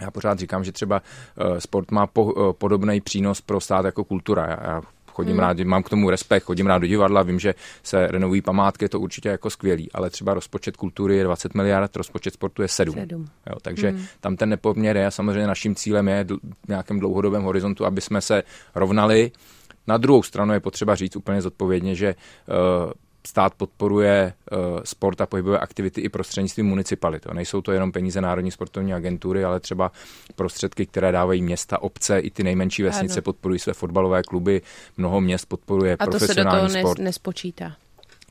já 0.00 0.10
pořád 0.10 0.38
říkám, 0.38 0.64
že 0.64 0.72
třeba 0.72 1.02
uh, 1.40 1.58
sport 1.58 1.90
má 1.90 2.06
po, 2.06 2.24
uh, 2.24 2.52
podobný 2.52 3.00
přínos 3.00 3.40
pro 3.40 3.60
stát 3.60 3.84
jako 3.84 4.04
kultura. 4.04 4.46
Já, 4.46 4.72
já 4.72 4.82
chodím 5.16 5.32
hmm. 5.32 5.40
rád, 5.40 5.60
mám 5.60 5.82
k 5.82 5.88
tomu 5.88 6.10
respekt, 6.10 6.44
chodím 6.44 6.66
rád 6.66 6.78
do 6.78 6.86
divadla, 6.86 7.22
vím, 7.22 7.38
že 7.38 7.54
se 7.82 8.06
renovují 8.06 8.42
památky, 8.42 8.84
je 8.84 8.88
to 8.88 9.00
určitě 9.00 9.28
jako 9.28 9.50
skvělý, 9.50 9.92
ale 9.92 10.10
třeba 10.10 10.34
rozpočet 10.34 10.76
kultury 10.76 11.16
je 11.16 11.24
20 11.24 11.54
miliard, 11.54 11.96
rozpočet 11.96 12.34
sportu 12.34 12.62
je 12.62 12.68
7. 12.68 12.94
7. 12.94 13.26
Jo, 13.46 13.56
takže 13.62 13.90
hmm. 13.90 14.04
tam 14.20 14.36
ten 14.36 14.48
nepoměr 14.48 14.96
je 14.96 15.06
a 15.06 15.10
samozřejmě 15.10 15.46
naším 15.46 15.74
cílem 15.74 16.08
je 16.08 16.24
v 16.64 16.68
nějakém 16.68 17.00
dlouhodobém 17.00 17.42
horizontu, 17.42 17.86
aby 17.86 18.00
jsme 18.00 18.20
se 18.20 18.42
rovnali. 18.74 19.30
Na 19.86 19.96
druhou 19.96 20.22
stranu 20.22 20.52
je 20.52 20.60
potřeba 20.60 20.94
říct 20.94 21.16
úplně 21.16 21.42
zodpovědně, 21.42 21.94
že 21.94 22.14
uh, 22.14 22.92
stát 23.26 23.54
podporuje 23.54 24.32
uh, 24.52 24.58
sport 24.84 25.20
a 25.20 25.26
pohybové 25.26 25.58
aktivity 25.58 26.00
i 26.00 26.08
prostřednictvím 26.08 26.66
municipalit. 26.66 27.26
Nejsou 27.32 27.60
to 27.60 27.72
jenom 27.72 27.92
peníze 27.92 28.20
Národní 28.20 28.50
sportovní 28.50 28.94
agentury, 28.94 29.44
ale 29.44 29.60
třeba 29.60 29.92
prostředky, 30.34 30.86
které 30.86 31.12
dávají 31.12 31.42
města, 31.42 31.82
obce, 31.82 32.18
i 32.18 32.30
ty 32.30 32.44
nejmenší 32.44 32.82
vesnice 32.82 33.14
ano. 33.14 33.22
podporují 33.22 33.58
své 33.58 33.72
fotbalové 33.72 34.22
kluby, 34.22 34.62
mnoho 34.96 35.20
měst 35.20 35.44
podporuje 35.44 35.96
a 35.98 36.06
profesionální 36.06 36.66
to 36.66 36.72
se 36.72 36.78
do 36.78 36.82
toho 36.82 36.94
sport. 36.94 37.04
nespočítá. 37.04 37.76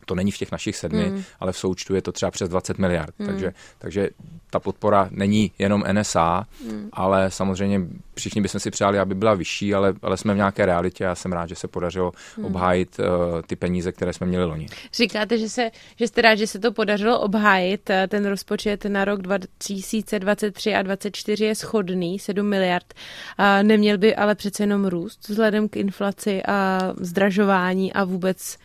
To 0.06 0.16
není 0.16 0.32
v 0.32 0.38
těch 0.38 0.52
našich 0.52 0.76
sedmi, 0.76 1.10
mm. 1.10 1.24
ale 1.40 1.52
v 1.52 1.58
součtu 1.58 1.96
je 1.96 2.02
to 2.02 2.12
třeba 2.12 2.32
přes 2.32 2.50
20 2.50 2.78
miliard. 2.78 3.14
Mm. 3.20 3.26
Takže, 3.26 3.54
takže 3.78 4.10
ta 4.50 4.60
podpora 4.60 5.08
není 5.12 5.52
jenom 5.60 5.84
NSA, 5.92 6.46
mm. 6.72 6.90
ale 6.94 7.32
samozřejmě 7.32 7.82
všichni 8.16 8.42
bychom 8.42 8.60
si 8.60 8.72
přáli, 8.72 9.00
aby 9.00 9.16
byla 9.16 9.34
vyšší, 9.34 9.74
ale, 9.74 9.94
ale 10.02 10.18
jsme 10.18 10.34
v 10.34 10.38
nějaké 10.38 10.66
realitě 10.66 11.08
a 11.08 11.16
jsem 11.16 11.32
rád, 11.34 11.50
že 11.50 11.56
se 11.56 11.68
podařilo 11.68 12.12
mm. 12.38 12.46
obhájit 12.46 13.00
uh, 13.00 13.06
ty 13.42 13.56
peníze, 13.56 13.92
které 13.92 14.14
jsme 14.14 14.28
měli 14.28 14.46
loni. 14.46 14.68
Říkáte, 14.94 15.38
že, 15.38 15.50
se, 15.50 15.72
že 15.96 16.08
jste 16.08 16.22
rád, 16.22 16.36
že 16.36 16.48
se 16.48 16.60
to 16.60 16.72
podařilo 16.72 17.20
obhájit. 17.20 17.90
Eh, 17.90 18.08
ten 18.08 18.26
rozpočet 18.26 18.86
na 18.86 19.06
rok 19.06 19.22
2023 19.22 20.76
a 20.76 20.82
2024 20.82 21.46
je 21.46 21.56
schodný, 21.56 22.20
7 22.20 22.50
miliard. 22.50 22.94
A 23.38 23.64
neměl 23.64 23.98
by 23.98 24.16
ale 24.16 24.36
přece 24.36 24.64
jenom 24.64 24.86
růst 24.86 25.30
vzhledem 25.30 25.70
k 25.70 25.76
inflaci 25.76 26.44
a 26.44 26.80
zdražování 26.98 27.94
a 27.94 28.04
vůbec 28.04 28.58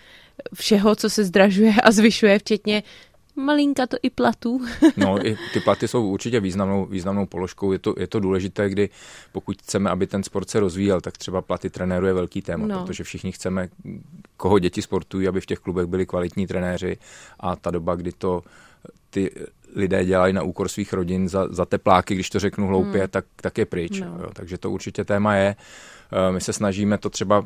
všeho, 0.54 0.96
co 0.96 1.10
se 1.10 1.24
zdražuje 1.24 1.74
a 1.84 1.90
zvyšuje, 1.90 2.38
včetně 2.38 2.82
malinka 3.36 3.86
to 3.86 3.96
i 4.02 4.10
platů. 4.10 4.60
no, 4.96 5.26
i 5.26 5.36
ty 5.52 5.60
platy 5.60 5.88
jsou 5.88 6.06
určitě 6.06 6.40
významnou, 6.40 6.86
významnou 6.86 7.26
položkou. 7.26 7.72
Je 7.72 7.78
to, 7.78 7.94
je 7.98 8.06
to 8.06 8.20
důležité, 8.20 8.68
kdy 8.68 8.88
pokud 9.32 9.62
chceme, 9.62 9.90
aby 9.90 10.06
ten 10.06 10.22
sport 10.22 10.50
se 10.50 10.60
rozvíjel, 10.60 11.00
tak 11.00 11.18
třeba 11.18 11.42
platy 11.42 11.70
trenérů 11.70 12.06
je 12.06 12.12
velký 12.12 12.42
téma, 12.42 12.66
no. 12.66 12.84
protože 12.84 13.04
všichni 13.04 13.32
chceme, 13.32 13.68
koho 14.36 14.58
děti 14.58 14.82
sportují, 14.82 15.28
aby 15.28 15.40
v 15.40 15.46
těch 15.46 15.58
klubech 15.58 15.86
byli 15.86 16.06
kvalitní 16.06 16.46
trenéři 16.46 16.98
a 17.40 17.56
ta 17.56 17.70
doba, 17.70 17.94
kdy 17.94 18.12
to 18.12 18.42
ty 19.10 19.30
lidé 19.74 20.04
dělají 20.04 20.32
na 20.32 20.42
úkor 20.42 20.68
svých 20.68 20.92
rodin 20.92 21.28
za, 21.28 21.48
za 21.50 21.64
tepláky, 21.64 22.14
když 22.14 22.30
to 22.30 22.38
řeknu 22.38 22.66
hloupě, 22.66 23.00
hmm. 23.00 23.08
tak, 23.08 23.24
tak 23.36 23.58
je 23.58 23.66
pryč. 23.66 24.00
No. 24.00 24.06
Jo, 24.06 24.30
takže 24.32 24.58
to 24.58 24.70
určitě 24.70 25.04
téma 25.04 25.34
je. 25.34 25.56
Eh, 25.56 25.64
my 26.30 26.40
se 26.40 26.52
snažíme 26.52 26.98
to 26.98 27.10
třeba 27.10 27.44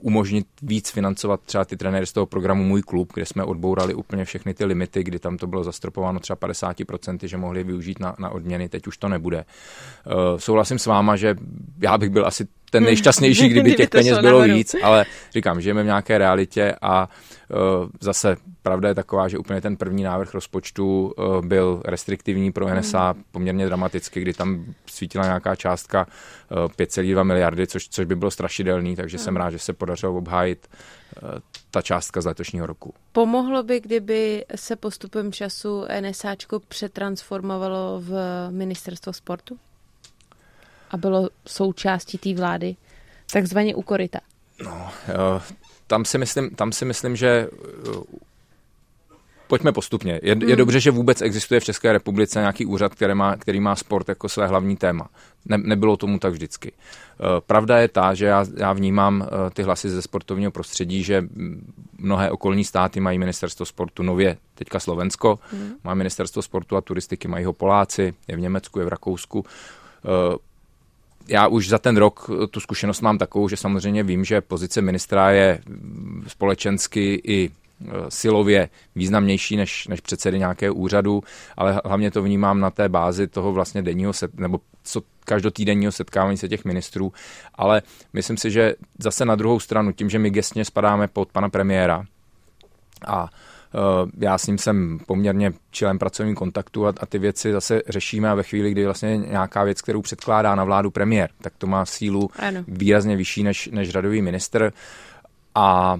umožnit 0.00 0.46
víc 0.62 0.90
financovat 0.90 1.40
třeba 1.44 1.64
ty 1.64 1.76
trenéry 1.76 2.06
z 2.06 2.12
toho 2.12 2.26
programu 2.26 2.64
Můj 2.64 2.82
klub, 2.82 3.12
kde 3.14 3.26
jsme 3.26 3.44
odbourali 3.44 3.94
úplně 3.94 4.24
všechny 4.24 4.54
ty 4.54 4.64
limity, 4.64 5.04
kdy 5.04 5.18
tam 5.18 5.36
to 5.36 5.46
bylo 5.46 5.64
zastropováno 5.64 6.20
třeba 6.20 6.36
50%, 6.36 7.18
že 7.26 7.36
mohli 7.36 7.64
využít 7.64 8.00
na, 8.00 8.16
na 8.18 8.30
odměny, 8.30 8.68
teď 8.68 8.86
už 8.86 8.96
to 8.96 9.08
nebude. 9.08 9.44
Uh, 10.06 10.38
souhlasím 10.38 10.78
s 10.78 10.86
váma, 10.86 11.16
že 11.16 11.36
já 11.80 11.98
bych 11.98 12.10
byl 12.10 12.26
asi 12.26 12.46
ten 12.74 12.84
nejšťastnější, 12.84 13.48
kdyby 13.48 13.74
těch 13.74 13.90
peněz 13.90 14.18
bylo 14.18 14.42
víc, 14.42 14.76
ale 14.82 15.06
říkám, 15.32 15.60
žijeme 15.60 15.82
v 15.82 15.86
nějaké 15.86 16.18
realitě 16.18 16.74
a 16.82 17.08
uh, 17.48 17.88
zase 18.00 18.36
pravda 18.62 18.88
je 18.88 18.94
taková, 18.94 19.28
že 19.28 19.38
úplně 19.38 19.60
ten 19.60 19.76
první 19.76 20.02
návrh 20.02 20.34
rozpočtu 20.34 21.14
uh, 21.16 21.46
byl 21.46 21.82
restriktivní 21.84 22.52
pro 22.52 22.74
NSA 22.74 23.10
hmm. 23.10 23.24
poměrně 23.30 23.66
dramaticky, 23.66 24.20
kdy 24.20 24.32
tam 24.32 24.64
svítila 24.86 25.24
nějaká 25.24 25.56
částka 25.56 26.06
uh, 26.50 26.58
5,2 26.58 27.24
miliardy, 27.24 27.66
což, 27.66 27.88
což 27.88 28.06
by 28.06 28.16
bylo 28.16 28.30
strašidelný, 28.30 28.96
takže 28.96 29.16
hmm. 29.16 29.24
jsem 29.24 29.36
rád, 29.36 29.50
že 29.50 29.58
se 29.58 29.72
podařilo 29.72 30.16
obhájit 30.16 30.68
uh, 31.22 31.28
ta 31.70 31.82
částka 31.82 32.20
z 32.20 32.26
letošního 32.26 32.66
roku. 32.66 32.94
Pomohlo 33.12 33.62
by, 33.62 33.80
kdyby 33.80 34.44
se 34.54 34.76
postupem 34.76 35.32
času 35.32 35.84
NSAčko 36.00 36.60
přetransformovalo 36.60 38.00
v 38.04 38.12
ministerstvo 38.50 39.12
sportu? 39.12 39.58
A 40.90 40.96
bylo 40.96 41.28
součástí 41.46 42.18
té 42.18 42.34
vlády, 42.34 42.76
takzvaně 43.32 43.74
u 43.74 43.82
koryta? 43.82 44.18
No, 44.64 44.90
tam 45.86 46.04
si 46.04 46.18
myslím, 46.18 46.50
tam 46.50 46.72
si 46.72 46.84
myslím 46.84 47.16
že 47.16 47.48
pojďme 49.46 49.72
postupně. 49.72 50.20
Je, 50.22 50.28
je 50.28 50.34
hmm. 50.34 50.56
dobře, 50.56 50.80
že 50.80 50.90
vůbec 50.90 51.22
existuje 51.22 51.60
v 51.60 51.64
České 51.64 51.92
republice 51.92 52.38
nějaký 52.38 52.66
úřad, 52.66 52.94
který 52.94 53.14
má, 53.14 53.36
který 53.36 53.60
má 53.60 53.76
sport 53.76 54.08
jako 54.08 54.28
své 54.28 54.46
hlavní 54.46 54.76
téma. 54.76 55.08
Ne, 55.44 55.58
nebylo 55.58 55.96
tomu 55.96 56.18
tak 56.18 56.32
vždycky. 56.32 56.72
Pravda 57.46 57.78
je 57.78 57.88
ta, 57.88 58.14
že 58.14 58.26
já, 58.26 58.44
já 58.56 58.72
vnímám 58.72 59.28
ty 59.52 59.62
hlasy 59.62 59.90
ze 59.90 60.02
sportovního 60.02 60.50
prostředí, 60.50 61.02
že 61.02 61.24
mnohé 61.98 62.30
okolní 62.30 62.64
státy 62.64 63.00
mají 63.00 63.18
ministerstvo 63.18 63.66
sportu 63.66 64.02
nově, 64.02 64.36
teďka 64.54 64.80
Slovensko, 64.80 65.38
hmm. 65.50 65.72
má 65.84 65.94
ministerstvo 65.94 66.42
sportu 66.42 66.76
a 66.76 66.80
turistiky, 66.80 67.28
mají 67.28 67.44
ho 67.44 67.52
Poláci, 67.52 68.14
je 68.28 68.36
v 68.36 68.40
Německu, 68.40 68.78
je 68.78 68.84
v 68.84 68.88
Rakousku 68.88 69.44
já 71.28 71.46
už 71.46 71.68
za 71.68 71.78
ten 71.78 71.96
rok 71.96 72.30
tu 72.50 72.60
zkušenost 72.60 73.00
mám 73.00 73.18
takovou, 73.18 73.48
že 73.48 73.56
samozřejmě 73.56 74.02
vím, 74.02 74.24
že 74.24 74.40
pozice 74.40 74.82
ministra 74.82 75.30
je 75.30 75.60
společensky 76.26 77.20
i 77.24 77.46
e, 77.48 77.50
silově 78.08 78.68
významnější 78.94 79.56
než, 79.56 79.88
než 79.88 80.00
předsedy 80.00 80.38
nějakého 80.38 80.74
úřadu, 80.74 81.22
ale 81.56 81.80
hlavně 81.84 82.10
to 82.10 82.22
vnímám 82.22 82.60
na 82.60 82.70
té 82.70 82.88
bázi 82.88 83.26
toho 83.26 83.52
vlastně 83.52 83.82
denního 83.82 84.12
set, 84.12 84.34
nebo 84.34 84.60
co 84.84 85.02
každotýdenního 85.24 85.92
setkávání 85.92 86.36
se 86.36 86.48
těch 86.48 86.64
ministrů, 86.64 87.12
ale 87.54 87.82
myslím 88.12 88.36
si, 88.36 88.50
že 88.50 88.74
zase 88.98 89.24
na 89.24 89.34
druhou 89.34 89.60
stranu, 89.60 89.92
tím, 89.92 90.10
že 90.10 90.18
my 90.18 90.30
gestně 90.30 90.64
spadáme 90.64 91.08
pod 91.08 91.32
pana 91.32 91.48
premiéra 91.48 92.04
a 93.06 93.28
Eh, 93.28 93.53
já 94.18 94.38
s 94.38 94.46
ním 94.46 94.58
jsem 94.58 94.98
poměrně 95.06 95.52
čilem 95.70 95.98
pracovním 95.98 96.34
kontaktu 96.34 96.86
a, 96.86 96.94
a 97.00 97.06
ty 97.06 97.18
věci 97.18 97.52
zase 97.52 97.82
řešíme 97.88 98.30
a 98.30 98.34
ve 98.34 98.42
chvíli, 98.42 98.70
kdy 98.70 98.84
vlastně 98.84 99.16
nějaká 99.16 99.64
věc, 99.64 99.82
kterou 99.82 100.02
předkládá 100.02 100.54
na 100.54 100.64
vládu 100.64 100.90
premiér, 100.90 101.30
tak 101.40 101.52
to 101.58 101.66
má 101.66 101.86
sílu 101.86 102.30
ano. 102.38 102.64
výrazně 102.68 103.16
vyšší 103.16 103.42
než, 103.42 103.68
než 103.72 103.94
radový 103.94 104.22
minister. 104.22 104.72
A 105.54 105.98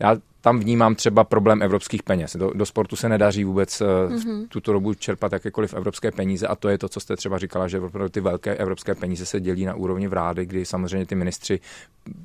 já 0.00 0.16
tam 0.40 0.60
vnímám 0.60 0.94
třeba 0.94 1.24
problém 1.24 1.62
evropských 1.62 2.02
peněz. 2.02 2.36
Do, 2.36 2.50
do 2.54 2.66
sportu 2.66 2.96
se 2.96 3.08
nedaří 3.08 3.44
vůbec 3.44 3.80
mm-hmm. 3.80 4.46
v 4.46 4.48
tuto 4.48 4.72
dobu 4.72 4.94
čerpat 4.94 5.32
jakékoliv 5.32 5.74
evropské 5.74 6.10
peníze 6.12 6.46
a 6.46 6.56
to 6.56 6.68
je 6.68 6.78
to, 6.78 6.88
co 6.88 7.00
jste 7.00 7.16
třeba 7.16 7.38
říkala, 7.38 7.68
že 7.68 7.80
ty 8.10 8.20
velké 8.20 8.54
evropské 8.54 8.94
peníze 8.94 9.26
se 9.26 9.40
dělí 9.40 9.64
na 9.64 9.74
úrovni 9.74 10.08
vlády, 10.08 10.46
kdy 10.46 10.64
samozřejmě 10.64 11.06
ty 11.06 11.14
ministři, 11.14 11.60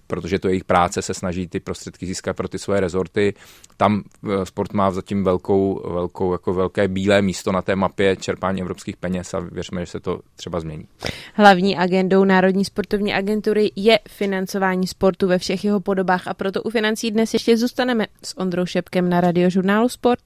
protože 0.07 0.39
to 0.39 0.47
je 0.47 0.51
jejich 0.51 0.63
práce, 0.63 1.01
se 1.01 1.13
snaží 1.13 1.47
ty 1.47 1.59
prostředky 1.59 2.05
získat 2.05 2.37
pro 2.37 2.47
ty 2.47 2.59
svoje 2.59 2.79
rezorty. 2.79 3.33
Tam 3.77 4.03
eh, 4.03 4.45
sport 4.45 4.73
má 4.73 4.91
zatím 4.91 5.23
velkou, 5.23 5.91
velkou, 5.93 6.31
jako 6.31 6.53
velké 6.53 6.87
bílé 6.87 7.21
místo 7.21 7.51
na 7.51 7.61
té 7.61 7.75
mapě 7.75 8.15
čerpání 8.15 8.61
evropských 8.61 8.97
peněz 8.97 9.33
a 9.33 9.39
věřme, 9.39 9.81
že 9.81 9.91
se 9.91 9.99
to 9.99 10.19
třeba 10.35 10.59
změní. 10.59 10.87
Hlavní 11.33 11.77
agendou 11.77 12.23
Národní 12.23 12.65
sportovní 12.65 13.13
agentury 13.13 13.71
je 13.75 13.99
financování 14.09 14.87
sportu 14.87 15.27
ve 15.27 15.37
všech 15.37 15.65
jeho 15.65 15.79
podobách 15.79 16.27
a 16.27 16.33
proto 16.33 16.63
u 16.63 16.69
financí 16.69 17.11
dnes 17.11 17.33
ještě 17.33 17.57
zůstaneme 17.57 18.07
s 18.23 18.37
Ondrou 18.37 18.65
Šepkem 18.65 19.09
na 19.09 19.21
radiožurnálu 19.21 19.89
Sport. 19.89 20.21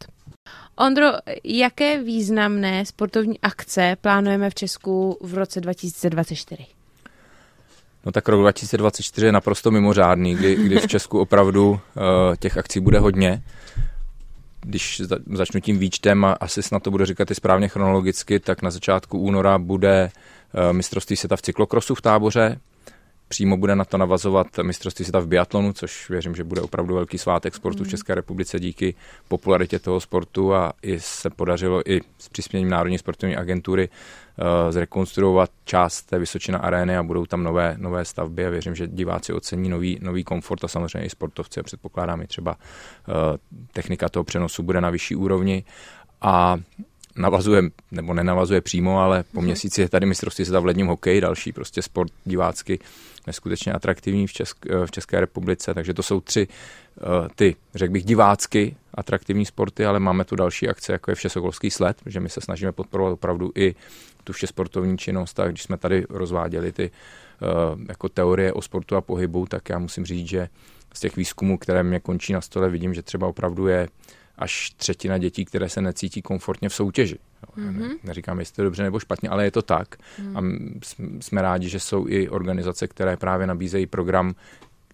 Ondro, 0.75 1.07
jaké 1.43 2.03
významné 2.03 2.85
sportovní 2.85 3.39
akce 3.39 3.95
plánujeme 4.01 4.49
v 4.49 4.55
Česku 4.55 5.17
v 5.21 5.33
roce 5.33 5.61
2024? 5.61 6.76
No 8.07 8.11
tak 8.11 8.29
rok 8.29 8.39
2024 8.39 9.25
je 9.25 9.31
naprosto 9.31 9.71
mimořádný, 9.71 10.35
kdy, 10.35 10.55
kdy 10.55 10.79
v 10.79 10.87
Česku 10.87 11.19
opravdu 11.19 11.69
uh, 11.69 11.79
těch 12.39 12.57
akcí 12.57 12.79
bude 12.79 12.99
hodně. 12.99 13.43
Když 14.61 15.01
začnu 15.33 15.59
tím 15.59 15.79
výčtem 15.79 16.25
a 16.25 16.31
asi 16.31 16.63
snad 16.63 16.83
to 16.83 16.91
budu 16.91 17.05
říkat 17.05 17.31
i 17.31 17.35
správně 17.35 17.67
chronologicky, 17.67 18.39
tak 18.39 18.61
na 18.61 18.71
začátku 18.71 19.19
února 19.19 19.57
bude 19.57 20.11
uh, 20.11 20.73
mistrovství 20.73 21.15
světa 21.15 21.35
v 21.35 21.41
cyklokrosu 21.41 21.95
v 21.95 22.01
táboře, 22.01 22.59
Přímo 23.29 23.57
bude 23.57 23.75
na 23.75 23.85
to 23.85 23.97
navazovat 23.97 24.47
mistrovství 24.61 25.05
světa 25.05 25.19
v 25.19 25.27
biatlonu, 25.27 25.73
což 25.73 26.09
věřím, 26.09 26.35
že 26.35 26.43
bude 26.43 26.61
opravdu 26.61 26.95
velký 26.95 27.17
svátek 27.17 27.55
sportu 27.55 27.77
v 27.77 27.81
hmm. 27.81 27.89
České 27.89 28.15
republice 28.15 28.59
díky 28.59 28.95
popularitě 29.27 29.79
toho 29.79 29.99
sportu 29.99 30.53
a 30.53 30.73
i 30.81 30.99
se 30.99 31.29
podařilo 31.29 31.91
i 31.91 32.01
s 32.17 32.29
přispěním 32.29 32.69
Národní 32.69 32.97
sportovní 32.97 33.35
agentury 33.35 33.89
zrekonstruovat 34.69 35.51
část 35.65 36.01
té 36.01 36.19
Vysočina 36.19 36.59
arény 36.59 36.97
a 36.97 37.03
budou 37.03 37.25
tam 37.25 37.43
nové, 37.43 37.75
nové 37.77 38.05
stavby 38.05 38.45
a 38.45 38.49
věřím, 38.49 38.75
že 38.75 38.87
diváci 38.87 39.33
ocení 39.33 39.69
nový, 39.69 39.99
nový 40.01 40.23
komfort 40.23 40.63
a 40.63 40.67
samozřejmě 40.67 41.07
i 41.07 41.09
sportovci 41.09 41.59
a 41.59 41.63
předpokládám 41.63 42.21
i 42.21 42.27
třeba 42.27 42.51
uh, 42.55 43.15
technika 43.73 44.09
toho 44.09 44.23
přenosu 44.23 44.63
bude 44.63 44.81
na 44.81 44.89
vyšší 44.89 45.15
úrovni 45.15 45.63
a 46.21 46.57
navazuje, 47.15 47.63
nebo 47.91 48.13
nenavazuje 48.13 48.61
přímo, 48.61 48.99
ale 48.99 49.23
po 49.23 49.39
mhm. 49.39 49.45
měsíci 49.45 49.81
je 49.81 49.89
tady 49.89 50.05
mistrovství 50.05 50.45
světa 50.45 50.59
v 50.59 50.65
ledním 50.65 50.87
hokeji, 50.87 51.21
další 51.21 51.51
prostě 51.51 51.81
sport 51.81 52.11
divácky 52.25 52.79
neskutečně 53.27 53.73
atraktivní 53.73 54.27
v, 54.27 54.33
Česk, 54.33 54.65
v 54.85 54.91
České 54.91 55.19
republice, 55.19 55.73
takže 55.73 55.93
to 55.93 56.03
jsou 56.03 56.21
tři 56.21 56.47
eh, 56.47 57.03
ty, 57.35 57.55
řekl 57.75 57.93
bych, 57.93 58.05
divácky 58.05 58.75
atraktivní 58.97 59.45
sporty, 59.45 59.85
ale 59.85 59.99
máme 59.99 60.25
tu 60.25 60.35
další 60.35 60.69
akce, 60.69 60.91
jako 60.91 61.11
je 61.11 61.15
Všesokolský 61.15 61.71
sled, 61.71 62.01
protože 62.03 62.19
my 62.19 62.29
se 62.29 62.41
snažíme 62.41 62.71
podporovat 62.71 63.11
opravdu 63.11 63.51
i 63.55 63.75
tu 64.23 64.33
všesportovní 64.33 64.97
činnost 64.97 65.39
a 65.39 65.47
když 65.47 65.63
jsme 65.63 65.77
tady 65.77 66.05
rozváděli 66.09 66.71
ty 66.71 66.91
eh, 66.91 67.45
jako 67.87 68.09
teorie 68.09 68.53
o 68.53 68.61
sportu 68.61 68.95
a 68.95 69.01
pohybu, 69.01 69.45
tak 69.45 69.69
já 69.69 69.79
musím 69.79 70.05
říct, 70.05 70.27
že 70.27 70.49
z 70.93 70.99
těch 70.99 71.15
výzkumů, 71.15 71.57
které 71.57 71.83
mě 71.83 71.99
končí 71.99 72.33
na 72.33 72.41
stole, 72.41 72.69
vidím, 72.69 72.93
že 72.93 73.03
třeba 73.03 73.27
opravdu 73.27 73.67
je 73.67 73.87
až 74.37 74.69
třetina 74.77 75.17
dětí, 75.17 75.45
které 75.45 75.69
se 75.69 75.81
necítí 75.81 76.21
komfortně 76.21 76.69
v 76.69 76.73
soutěži. 76.73 77.17
Mm-hmm. 77.57 77.97
Neříkám, 78.03 78.39
jestli 78.39 78.55
to 78.55 78.61
je 78.61 78.63
dobře 78.63 78.83
nebo 78.83 78.99
špatně, 78.99 79.29
ale 79.29 79.43
je 79.43 79.51
to 79.51 79.61
tak. 79.61 79.95
Mm. 80.21 80.37
A 80.37 80.41
jsme 81.21 81.41
rádi, 81.41 81.69
že 81.69 81.79
jsou 81.79 82.07
i 82.07 82.29
organizace, 82.29 82.87
které 82.87 83.17
právě 83.17 83.47
nabízejí 83.47 83.85
program 83.85 84.35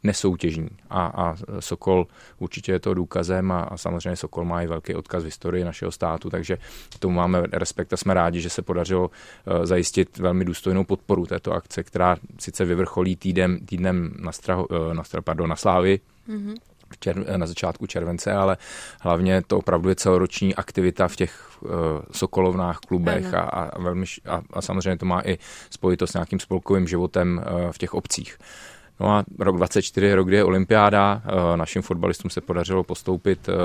nesoutěžní. 0.03 0.69
A, 0.89 1.05
a 1.05 1.36
Sokol 1.60 2.07
určitě 2.39 2.72
je 2.72 2.79
to 2.79 2.93
důkazem 2.93 3.51
a, 3.51 3.62
a 3.62 3.77
samozřejmě 3.77 4.15
Sokol 4.15 4.45
má 4.45 4.62
i 4.62 4.67
velký 4.67 4.95
odkaz 4.95 5.24
v 5.24 5.25
historii 5.25 5.63
našeho 5.63 5.91
státu, 5.91 6.29
takže 6.29 6.57
k 6.95 7.00
tomu 7.00 7.15
máme 7.15 7.43
respekt 7.51 7.93
a 7.93 7.98
jsme 7.98 8.13
rádi, 8.13 8.41
že 8.41 8.50
se 8.50 8.62
podařilo 8.62 9.07
uh, 9.07 9.65
zajistit 9.65 10.17
velmi 10.17 10.45
důstojnou 10.45 10.83
podporu 10.83 11.25
této 11.25 11.51
akce, 11.51 11.83
která 11.83 12.17
sice 12.39 12.65
vyvrcholí 12.65 13.15
týdnem, 13.15 13.60
týdnem 13.65 14.13
na, 14.19 14.31
straho, 14.31 14.65
uh, 14.65 14.93
na, 14.93 15.03
pardon, 15.24 15.50
na 15.50 15.55
Slávy, 15.55 16.00
mm-hmm 16.29 16.55
čer, 17.00 17.38
na 17.38 17.48
začátku 17.48 17.88
července, 17.88 18.31
ale 18.31 18.57
hlavně 19.01 19.41
to 19.48 19.57
opravdu 19.57 19.89
je 19.89 19.95
celoroční 19.95 20.55
aktivita 20.55 21.07
v 21.07 21.15
těch 21.15 21.50
uh, 21.62 21.69
sokolovnách, 22.12 22.77
klubech 22.77 23.33
a, 23.33 23.39
a, 23.39 23.81
velmi, 23.81 24.05
a, 24.25 24.41
a 24.53 24.62
samozřejmě 24.62 24.98
to 24.98 25.05
má 25.05 25.22
i 25.25 25.38
spojitost 25.69 26.12
s 26.12 26.13
nějakým 26.13 26.39
spolkovým 26.39 26.88
životem 26.88 27.41
uh, 27.45 27.72
v 27.72 27.77
těch 27.77 27.93
obcích. 27.93 28.38
No 29.00 29.09
a 29.09 29.23
rok 29.39 29.57
24 29.57 30.07
je 30.07 30.15
rok, 30.15 30.27
kdy 30.27 30.38
je 30.38 30.43
olympiáda. 30.43 31.21
Uh, 31.25 31.57
našim 31.57 31.81
fotbalistům 31.81 32.29
se 32.31 32.41
podařilo 32.41 32.83
postoupit 32.83 33.50
uh, 33.50 33.55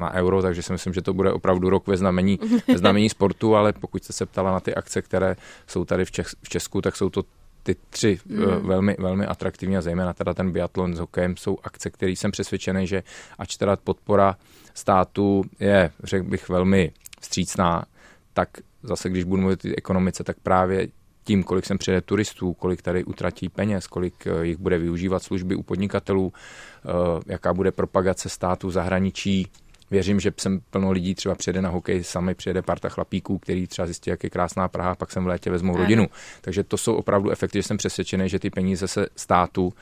na 0.00 0.12
euro, 0.12 0.42
takže 0.42 0.62
si 0.62 0.72
myslím, 0.72 0.92
že 0.92 1.02
to 1.02 1.14
bude 1.14 1.32
opravdu 1.32 1.70
rok 1.70 1.86
ve 1.86 1.96
znamení, 1.96 2.38
ve 2.68 2.78
znamení 2.78 3.08
sportu, 3.08 3.56
ale 3.56 3.72
pokud 3.72 4.04
jste 4.04 4.12
se 4.12 4.26
ptala 4.26 4.52
na 4.52 4.60
ty 4.60 4.74
akce, 4.74 5.02
které 5.02 5.36
jsou 5.66 5.84
tady 5.84 6.04
v, 6.04 6.10
v 6.42 6.48
Česku, 6.48 6.80
tak 6.80 6.96
jsou 6.96 7.10
to 7.10 7.22
ty 7.62 7.76
tři 7.90 8.18
mm. 8.26 8.68
velmi, 8.68 8.96
velmi 8.98 9.26
atraktivní 9.26 9.76
a 9.76 9.80
zejména 9.80 10.12
teda 10.12 10.34
ten 10.34 10.50
biatlon 10.50 10.94
s 10.94 10.98
hokejem 10.98 11.36
jsou 11.36 11.58
akce, 11.62 11.90
které 11.90 12.12
jsem 12.12 12.30
přesvědčený, 12.30 12.86
že 12.86 13.02
ač 13.38 13.56
teda 13.56 13.76
podpora 13.76 14.36
státu 14.74 15.44
je, 15.60 15.90
řekl 16.04 16.28
bych, 16.28 16.48
velmi 16.48 16.92
vstřícná, 17.20 17.84
tak 18.32 18.48
zase, 18.82 19.08
když 19.08 19.24
budu 19.24 19.40
mluvit 19.42 19.64
o 19.64 19.68
ekonomice, 19.76 20.24
tak 20.24 20.36
právě 20.42 20.88
tím, 21.24 21.42
kolik 21.42 21.66
sem 21.66 21.78
přijde 21.78 22.00
turistů, 22.00 22.52
kolik 22.52 22.82
tady 22.82 23.04
utratí 23.04 23.48
peněz, 23.48 23.86
kolik 23.86 24.26
eh, 24.26 24.46
jich 24.46 24.58
bude 24.58 24.78
využívat 24.78 25.22
služby 25.22 25.54
u 25.54 25.62
podnikatelů, 25.62 26.32
eh, 26.32 26.88
jaká 27.26 27.54
bude 27.54 27.72
propagace 27.72 28.28
státu 28.28 28.70
zahraničí, 28.70 29.46
věřím, 29.92 30.20
že 30.20 30.32
sem 30.40 30.60
plno 30.70 30.90
lidí 30.90 31.14
třeba 31.14 31.34
přijede 31.34 31.62
na 31.62 31.68
hokej, 31.68 32.04
sami 32.04 32.34
přijede 32.34 32.62
parta 32.62 32.88
chlapíků, 32.88 33.38
který 33.38 33.66
třeba 33.66 33.86
zjistí, 33.86 34.10
jak 34.10 34.24
je 34.24 34.30
krásná 34.30 34.68
Praha, 34.68 34.94
pak 34.94 35.10
sem 35.10 35.24
v 35.24 35.26
létě 35.26 35.50
vezmou 35.50 35.76
rodinu. 35.76 36.06
Takže 36.40 36.64
to 36.64 36.76
jsou 36.76 36.94
opravdu 36.94 37.30
efekty, 37.30 37.58
že 37.58 37.62
jsem 37.62 37.76
přesvědčený, 37.76 38.28
že 38.28 38.38
ty 38.38 38.50
peníze 38.50 38.88
se 38.88 39.06
státu 39.16 39.64
uh, 39.66 39.72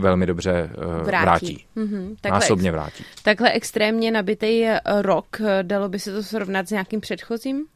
velmi 0.00 0.26
dobře 0.26 0.70
uh, 0.78 0.84
vrátí. 0.84 1.24
vrátí. 1.24 1.66
Mm-hmm, 1.76 2.16
takhle 2.20 2.40
Násobně 2.40 2.72
vrátí. 2.72 3.04
Takhle 3.22 3.52
extrémně 3.52 4.10
nabitý 4.10 4.66
rok, 5.00 5.40
dalo 5.62 5.88
by 5.88 5.98
se 5.98 6.12
to 6.12 6.22
srovnat 6.22 6.68
s 6.68 6.70
nějakým 6.70 7.00
předchozím? 7.00 7.66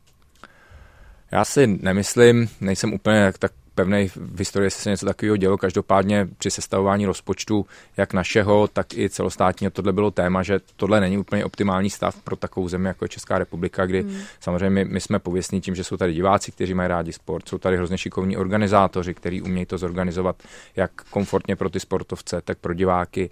Já 1.32 1.44
si 1.44 1.66
nemyslím, 1.66 2.48
nejsem 2.60 2.92
úplně 2.92 3.32
tak 3.38 3.52
pevný 3.74 4.08
v 4.08 4.38
historii 4.38 4.70
se 4.70 4.90
něco 4.90 5.06
takového 5.06 5.36
dělo. 5.36 5.58
Každopádně 5.58 6.28
při 6.38 6.50
sestavování 6.50 7.06
rozpočtu, 7.06 7.66
jak 7.96 8.12
našeho, 8.12 8.68
tak 8.68 8.94
i 8.94 9.10
celostátního, 9.10 9.70
tohle 9.70 9.92
bylo 9.92 10.10
téma, 10.10 10.42
že 10.42 10.60
tohle 10.76 11.00
není 11.00 11.18
úplně 11.18 11.44
optimální 11.44 11.90
stav 11.90 12.16
pro 12.16 12.36
takovou 12.36 12.68
zemi, 12.68 12.88
jako 12.88 13.04
je 13.04 13.08
Česká 13.08 13.38
republika, 13.38 13.86
kdy 13.86 14.02
hmm. 14.02 14.20
samozřejmě 14.40 14.70
my, 14.70 14.84
my 14.84 15.00
jsme 15.00 15.18
pověstní 15.18 15.60
tím, 15.60 15.74
že 15.74 15.84
jsou 15.84 15.96
tady 15.96 16.12
diváci, 16.12 16.52
kteří 16.52 16.74
mají 16.74 16.88
rádi 16.88 17.12
sport, 17.12 17.48
jsou 17.48 17.58
tady 17.58 17.76
hrozně 17.76 17.98
šikovní 17.98 18.36
organizátoři, 18.36 19.14
kteří 19.14 19.42
umějí 19.42 19.66
to 19.66 19.78
zorganizovat 19.78 20.42
jak 20.76 20.90
komfortně 21.10 21.56
pro 21.56 21.70
ty 21.70 21.80
sportovce, 21.80 22.40
tak 22.44 22.58
pro 22.58 22.74
diváky 22.74 23.30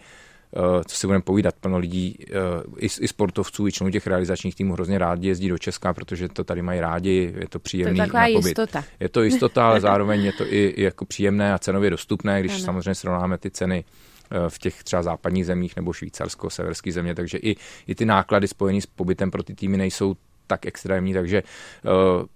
co 0.85 0.97
si 0.97 1.07
budeme 1.07 1.23
povídat, 1.23 1.55
plno 1.61 1.79
lidí, 1.79 2.19
eh, 2.31 2.35
i, 2.79 2.87
i 3.01 3.09
sportovců, 3.09 3.67
i 3.67 3.73
členů 3.73 3.93
těch 3.93 4.07
realizačních 4.07 4.55
týmů 4.55 4.73
hrozně 4.73 4.99
rádi 4.99 5.29
jezdí 5.29 5.49
do 5.49 5.59
Česka, 5.59 5.93
protože 5.93 6.29
to 6.29 6.45
tady 6.45 6.63
mají 6.63 6.81
rádi, 6.81 7.35
je 7.39 7.49
to 7.49 7.59
příjemný 7.59 7.97
to 7.97 8.03
je 8.03 8.07
taková 8.07 8.27
jistota. 8.27 8.85
Je 9.01 9.09
to 9.09 9.23
jistota, 9.23 9.67
ale 9.69 9.81
zároveň 9.89 10.25
je 10.25 10.33
to 10.33 10.53
i, 10.53 10.67
i 10.67 10.83
jako 10.83 11.05
příjemné 11.05 11.55
a 11.55 11.59
cenově 11.59 11.91
dostupné, 11.91 12.41
když 12.41 12.53
ano. 12.53 12.65
samozřejmě 12.65 12.95
srovnáme 12.95 13.39
ty 13.39 13.51
ceny 13.51 13.85
eh, 14.31 14.51
v 14.51 14.59
těch 14.59 14.85
třeba 14.85 15.03
západních 15.03 15.47
zemích 15.47 15.77
nebo 15.77 15.93
Švýcarsko, 15.93 16.51
severské 16.51 16.93
země, 16.93 17.15
takže 17.15 17.39
i, 17.39 17.57
i 17.87 17.95
ty 17.95 18.05
náklady 18.05 18.49
spojené 18.49 18.81
s 18.81 18.87
pobytem 18.87 19.31
pro 19.31 19.43
ty 19.43 19.55
týmy 19.55 19.77
nejsou 19.77 20.17
tak 20.49 20.67
extrémní, 20.67 21.15
takže 21.15 21.43
uh, 21.85 22.27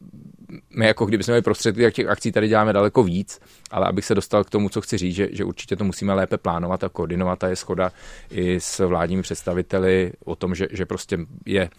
my 0.77 0.87
jako 0.87 1.07
kdyby 1.07 1.25
jsme 1.25 1.33
měli 1.33 1.43
prostředky, 1.43 1.83
tak 1.83 1.95
těch 1.95 2.07
akcí 2.07 2.33
tady 2.33 2.49
děláme 2.49 2.73
daleko 2.73 3.03
víc, 3.03 3.41
ale 3.71 3.87
abych 3.87 4.05
se 4.05 4.15
dostal 4.15 4.45
k 4.45 4.51
tomu, 4.51 4.69
co 4.69 4.81
chci 4.81 4.99
říct, 4.99 5.15
že, 5.15 5.29
že 5.33 5.45
určitě 5.45 5.77
to 5.77 5.85
musíme 5.85 6.15
lépe 6.15 6.39
plánovat 6.39 6.85
a 6.85 6.89
koordinovat 6.89 7.45
a 7.45 7.49
je 7.49 7.57
schoda 7.57 7.93
i 8.31 8.61
s 8.61 8.87
vládními 8.87 9.23
představiteli 9.23 10.13
o 10.25 10.37
tom, 10.37 10.55
že, 10.55 10.69
že 10.71 10.87
prostě 10.87 11.19
je 11.47 11.71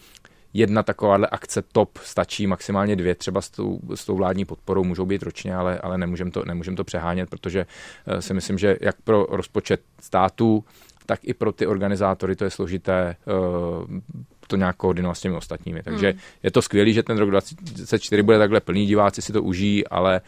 jedna 0.54 0.84
takováhle 0.84 1.28
akce 1.28 1.62
top, 1.62 1.98
stačí 1.98 2.48
maximálně 2.48 2.96
dvě, 2.96 3.16
třeba 3.16 3.42
s 3.42 3.50
tou, 3.50 3.80
s 3.96 4.06
tou 4.06 4.16
vládní 4.16 4.46
podporou 4.46 4.84
můžou 4.84 5.06
být 5.06 5.24
ročně, 5.24 5.56
ale, 5.56 5.80
ale 5.80 5.98
nemůžeme 5.98 6.32
to, 6.32 6.44
nemůžem 6.46 6.76
to 6.76 6.84
přehánět, 6.84 7.30
protože 7.30 7.66
uh, 8.08 8.18
si 8.20 8.34
myslím, 8.34 8.58
že 8.58 8.78
jak 8.82 8.96
pro 9.02 9.28
rozpočet 9.30 9.82
států, 10.02 10.64
tak 11.06 11.20
i 11.24 11.34
pro 11.34 11.52
ty 11.52 11.68
organizátory 11.68 12.36
to 12.36 12.44
je 12.44 12.50
složité 12.50 13.16
uh, 13.26 14.00
to 14.48 14.56
nějak 14.56 14.76
koordinovat 14.76 15.16
s 15.16 15.22
těmi 15.22 15.36
ostatními. 15.36 15.84
Takže 15.84 16.10
hmm. 16.10 16.20
je 16.44 16.52
to 16.52 16.62
skvělé, 16.62 16.92
že 16.92 17.04
ten 17.04 17.18
rok 17.18 17.30
2024 17.30 18.24
bude 18.24 18.38
takhle 18.38 18.60
plný, 18.60 18.86
diváci 18.86 19.22
si 19.22 19.34
to 19.34 19.44
užijí, 19.44 19.88
ale 19.88 20.22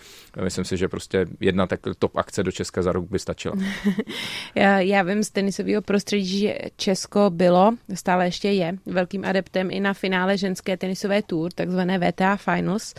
myslím 0.44 0.66
si, 0.66 0.78
že 0.78 0.88
prostě 0.88 1.26
jedna 1.40 1.68
tak 1.68 1.80
top 2.00 2.18
akce 2.18 2.44
do 2.44 2.52
Česka 2.52 2.82
za 2.82 2.92
rok 2.92 3.10
by 3.10 3.20
stačila. 3.20 3.56
já, 4.56 4.80
já 4.80 5.04
vím 5.04 5.24
z 5.24 5.30
tenisového 5.30 5.82
prostředí, 5.82 6.40
že 6.40 6.58
Česko 6.78 7.30
bylo, 7.30 7.72
stále 7.94 8.26
ještě 8.26 8.50
je, 8.50 8.78
velkým 8.86 9.26
adeptem 9.26 9.72
i 9.72 9.80
na 9.80 9.94
finále 9.94 10.38
ženské 10.38 10.78
tenisové 10.78 11.22
tour, 11.22 11.52
takzvané 11.52 12.00
VTA 12.00 12.36
Finals. 12.36 12.94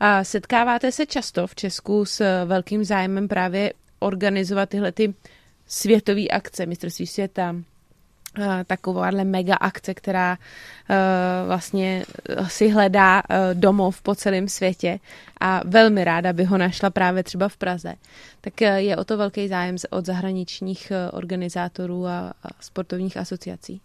A 0.00 0.24
setkáváte 0.24 0.92
se 0.92 1.06
často 1.06 1.46
v 1.46 1.54
Česku 1.54 2.04
s 2.04 2.44
velkým 2.44 2.84
zájmem 2.84 3.28
právě 3.28 3.72
organizovat 3.98 4.68
tyhle 4.68 4.92
ty 4.92 5.14
světové 5.66 6.28
akce, 6.28 6.66
mistrovství 6.66 7.06
světa, 7.06 7.56
takováhle 8.66 9.24
mega 9.24 9.54
akce, 9.54 9.94
která 9.94 10.38
uh, 10.90 10.96
vlastně 11.46 12.04
si 12.48 12.68
hledá 12.68 13.22
uh, 13.22 13.36
domov 13.52 14.02
po 14.02 14.14
celém 14.14 14.48
světě 14.48 14.98
a 15.40 15.60
velmi 15.64 16.04
ráda 16.04 16.32
by 16.32 16.44
ho 16.44 16.58
našla 16.58 16.90
právě 16.90 17.22
třeba 17.22 17.48
v 17.48 17.56
Praze. 17.56 17.94
Tak 18.40 18.54
uh, 18.60 18.68
je 18.68 18.96
o 18.96 19.04
to 19.04 19.16
velký 19.16 19.48
zájem 19.48 19.76
od 19.90 20.06
zahraničních 20.06 20.92
organizátorů 21.12 22.06
a, 22.06 22.18
a 22.18 22.48
sportovních 22.60 23.16
asociací. 23.16 23.80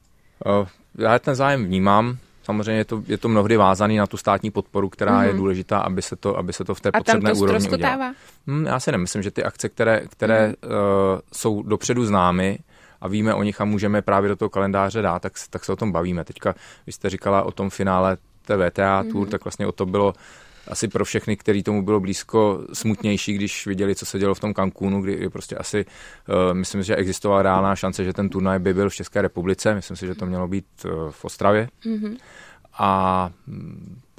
Já 0.97 1.19
ten 1.19 1.35
zájem 1.35 1.65
vnímám. 1.65 2.17
Samozřejmě 2.43 2.77
je 2.77 2.85
to, 2.85 3.03
je 3.07 3.17
to 3.17 3.29
mnohdy 3.29 3.57
vázaný 3.57 3.97
na 3.97 4.07
tu 4.07 4.17
státní 4.17 4.51
podporu, 4.51 4.89
která 4.89 5.11
mm-hmm. 5.11 5.23
je 5.23 5.29
mhm. 5.29 5.37
důležitá, 5.37 5.79
aby 5.79 6.01
se 6.01 6.15
to, 6.15 6.37
aby 6.37 6.53
se 6.53 6.63
to 6.63 6.75
v 6.75 6.81
té 6.81 6.89
a 6.89 6.97
potřebné 6.97 7.29
tam 7.29 7.37
to 7.37 7.43
úrovni 7.43 7.69
udělalo. 7.69 8.13
Hmm, 8.47 8.65
já 8.65 8.79
si 8.79 8.91
nemyslím, 8.91 9.23
že 9.23 9.31
ty 9.31 9.43
akce, 9.43 9.69
které, 9.69 10.01
které 10.09 10.49
mm-hmm. 10.49 10.67
uh, 11.13 11.19
jsou 11.33 11.61
dopředu 11.61 12.05
známy, 12.05 12.59
a 13.01 13.07
víme 13.07 13.33
o 13.33 13.43
nich 13.43 13.61
a 13.61 13.65
můžeme 13.65 14.01
právě 14.01 14.29
do 14.29 14.35
toho 14.35 14.49
kalendáře 14.49 15.01
dát, 15.01 15.21
tak, 15.21 15.33
tak 15.49 15.65
se 15.65 15.71
o 15.71 15.75
tom 15.75 15.91
bavíme. 15.91 16.23
Teďka, 16.23 16.55
vy 16.85 16.91
jste 16.91 17.09
říkala 17.09 17.43
o 17.43 17.51
tom 17.51 17.69
finále 17.69 18.17
té 18.45 18.69
VTA 18.69 19.03
Tour, 19.03 19.27
mm-hmm. 19.27 19.31
tak 19.31 19.43
vlastně 19.43 19.67
o 19.67 19.71
to 19.71 19.85
bylo 19.85 20.13
asi 20.67 20.87
pro 20.87 21.05
všechny, 21.05 21.37
který 21.37 21.63
tomu 21.63 21.81
bylo 21.81 21.99
blízko, 21.99 22.61
smutnější, 22.73 23.33
když 23.33 23.67
viděli, 23.67 23.95
co 23.95 24.05
se 24.05 24.19
dělo 24.19 24.35
v 24.35 24.39
tom 24.39 24.53
Cancúnu, 24.53 25.01
kdy 25.01 25.29
prostě 25.29 25.55
asi, 25.55 25.85
uh, 25.85 26.53
myslím, 26.53 26.83
že 26.83 26.95
existovala 26.95 27.41
reálná 27.41 27.75
šance, 27.75 28.03
že 28.03 28.13
ten 28.13 28.29
turnaj 28.29 28.59
by 28.59 28.73
byl 28.73 28.89
v 28.89 28.95
České 28.95 29.21
republice. 29.21 29.75
Myslím 29.75 29.97
si, 29.97 30.07
že 30.07 30.15
to 30.15 30.25
mělo 30.25 30.47
být 30.47 30.65
uh, 30.85 30.91
v 31.11 31.25
Ostravě. 31.25 31.69
Mm-hmm 31.85 32.17
a 32.73 33.31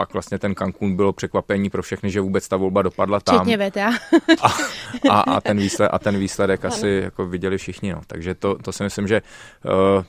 pak 0.03 0.13
vlastně 0.13 0.39
ten 0.39 0.55
Cancún 0.55 0.97
bylo 0.97 1.13
překvapení 1.13 1.71
pro 1.71 1.83
všechny, 1.83 2.11
že 2.11 2.21
vůbec 2.21 2.49
ta 2.49 2.57
volba 2.57 2.83
dopadla 2.83 3.21
tam. 3.21 3.37
Včetně 3.37 3.71
VTA. 3.71 3.91
a, 4.43 4.49
a, 5.11 5.21
a, 5.21 5.41
ten 5.41 5.59
výsled, 5.59 5.91
a 5.93 5.99
ten 5.99 6.19
výsledek 6.19 6.65
asi 6.65 7.01
jako 7.03 7.27
viděli 7.27 7.59
všichni. 7.59 7.93
No. 7.93 8.01
Takže 8.07 8.35
to, 8.35 8.55
to 8.55 8.73
si 8.73 8.83
myslím, 8.83 9.09
že 9.09 9.23
uh, 9.65 10.05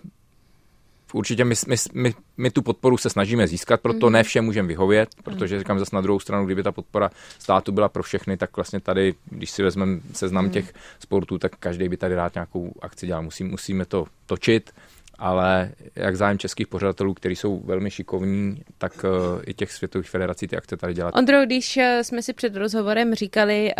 určitě 1.14 1.46
my, 1.46 1.56
my, 1.68 1.76
my, 1.94 2.14
my 2.38 2.52
tu 2.52 2.62
podporu 2.62 2.98
se 2.98 3.10
snažíme 3.10 3.48
získat, 3.48 3.82
proto 3.82 4.08
mm. 4.08 4.14
ne 4.14 4.24
všem 4.24 4.46
můžeme 4.46 4.68
vyhovět, 4.68 5.10
protože 5.24 5.60
říkám 5.60 5.80
zase 5.80 5.96
na 5.96 6.02
druhou 6.02 6.20
stranu, 6.20 6.46
kdyby 6.46 6.64
ta 6.64 6.72
podpora 6.72 7.10
státu 7.40 7.72
byla 7.72 7.90
pro 7.90 8.04
všechny, 8.04 8.38
tak 8.38 8.56
vlastně 8.56 8.80
tady, 8.80 9.14
když 9.30 9.52
si 9.52 9.64
vezmeme 9.64 10.00
seznam 10.14 10.46
mm. 10.46 10.52
těch 10.52 10.74
sportů, 11.00 11.38
tak 11.38 11.56
každý 11.60 11.90
by 11.90 11.98
tady 11.98 12.16
rád 12.16 12.34
nějakou 12.34 12.74
akci 12.82 13.08
dělal. 13.08 13.24
Musí, 13.24 13.44
musíme 13.44 13.86
to 13.86 14.06
točit, 14.26 14.74
ale 15.20 15.72
jak 15.96 16.16
zájem 16.16 16.38
českých 16.38 16.68
pořadatelů, 16.68 17.14
kteří 17.14 17.36
jsou 17.36 17.60
velmi 17.60 17.92
šikovní, 17.92 18.62
tak 18.78 19.04
uh, 19.04 19.42
i 19.48 19.54
těch 19.54 19.72
světových 19.72 20.10
federací 20.10 20.48
ty 20.48 20.58
akce 20.58 20.78
tady 20.78 20.94
dělat. 20.94 21.16
Ondro, 21.16 21.46
když 21.46 21.78
eh, 21.78 22.04
jsme 22.04 22.22
si 22.22 22.34
před 22.34 22.56
rozhovorem 22.56 23.16
říkali, 23.16 23.72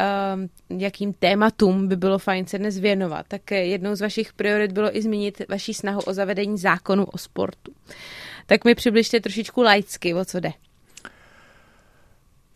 uh, 0.70 0.80
jakým 0.80 1.14
tématům 1.14 1.88
by 1.88 1.96
bylo 1.96 2.20
fajn 2.20 2.46
se 2.48 2.58
dnes 2.58 2.80
věnovat, 2.80 3.26
tak 3.28 3.52
jednou 3.52 3.96
z 3.96 4.02
vašich 4.02 4.34
priorit 4.34 4.72
bylo 4.72 4.98
i 4.98 5.02
zmínit 5.02 5.42
vaší 5.50 5.74
snahu 5.74 6.02
o 6.02 6.14
zavedení 6.14 6.58
zákonu 6.58 7.06
o 7.06 7.18
sportu. 7.18 7.72
Tak 8.46 8.66
mi 8.66 8.76
přibližte 8.76 9.20
trošičku 9.20 9.62
laicky, 9.62 10.14
o 10.14 10.26
co 10.26 10.40
jde. 10.40 10.52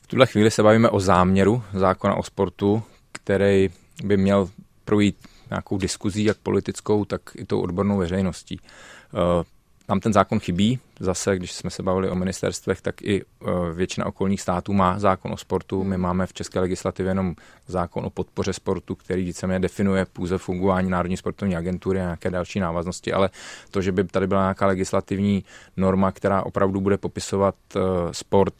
V 0.01 0.07
tuhle 0.07 0.25
chvíli 0.25 0.51
se 0.51 0.63
bavíme 0.63 0.89
o 0.89 0.99
záměru 0.99 1.63
zákona 1.73 2.15
o 2.15 2.23
sportu, 2.23 2.83
který 3.11 3.69
by 4.03 4.17
měl 4.17 4.49
projít 4.85 5.17
nějakou 5.49 5.77
diskuzí, 5.77 6.23
jak 6.23 6.37
politickou, 6.37 7.05
tak 7.05 7.21
i 7.35 7.45
tou 7.45 7.61
odbornou 7.61 7.97
veřejností. 7.97 8.59
Eh, 9.13 9.43
nám 9.89 9.99
ten 9.99 10.13
zákon 10.13 10.39
chybí. 10.39 10.79
Zase, 10.99 11.35
když 11.35 11.53
jsme 11.53 11.69
se 11.69 11.83
bavili 11.83 12.09
o 12.09 12.15
ministerstvech, 12.15 12.81
tak 12.81 13.01
i 13.01 13.21
eh, 13.21 13.45
většina 13.73 14.05
okolních 14.05 14.41
států 14.41 14.73
má 14.73 14.99
zákon 14.99 15.33
o 15.33 15.37
sportu. 15.37 15.83
My 15.83 15.97
máme 15.97 16.27
v 16.27 16.33
české 16.33 16.59
legislativě 16.59 17.09
jenom 17.09 17.35
zákon 17.67 18.05
o 18.05 18.09
podpoře 18.09 18.53
sportu, 18.53 18.95
který 18.95 19.23
víceméně 19.23 19.59
definuje 19.59 20.05
pouze 20.13 20.37
fungování 20.37 20.89
Národní 20.89 21.17
sportovní 21.17 21.55
agentury 21.55 21.99
a 21.99 22.03
nějaké 22.03 22.29
další 22.31 22.59
návaznosti, 22.59 23.13
ale 23.13 23.29
to, 23.71 23.81
že 23.81 23.91
by 23.91 24.03
tady 24.03 24.27
byla 24.27 24.41
nějaká 24.41 24.67
legislativní 24.67 25.43
norma, 25.77 26.11
která 26.11 26.43
opravdu 26.43 26.81
bude 26.81 26.97
popisovat 26.97 27.55
eh, 27.75 27.79
sport 28.11 28.55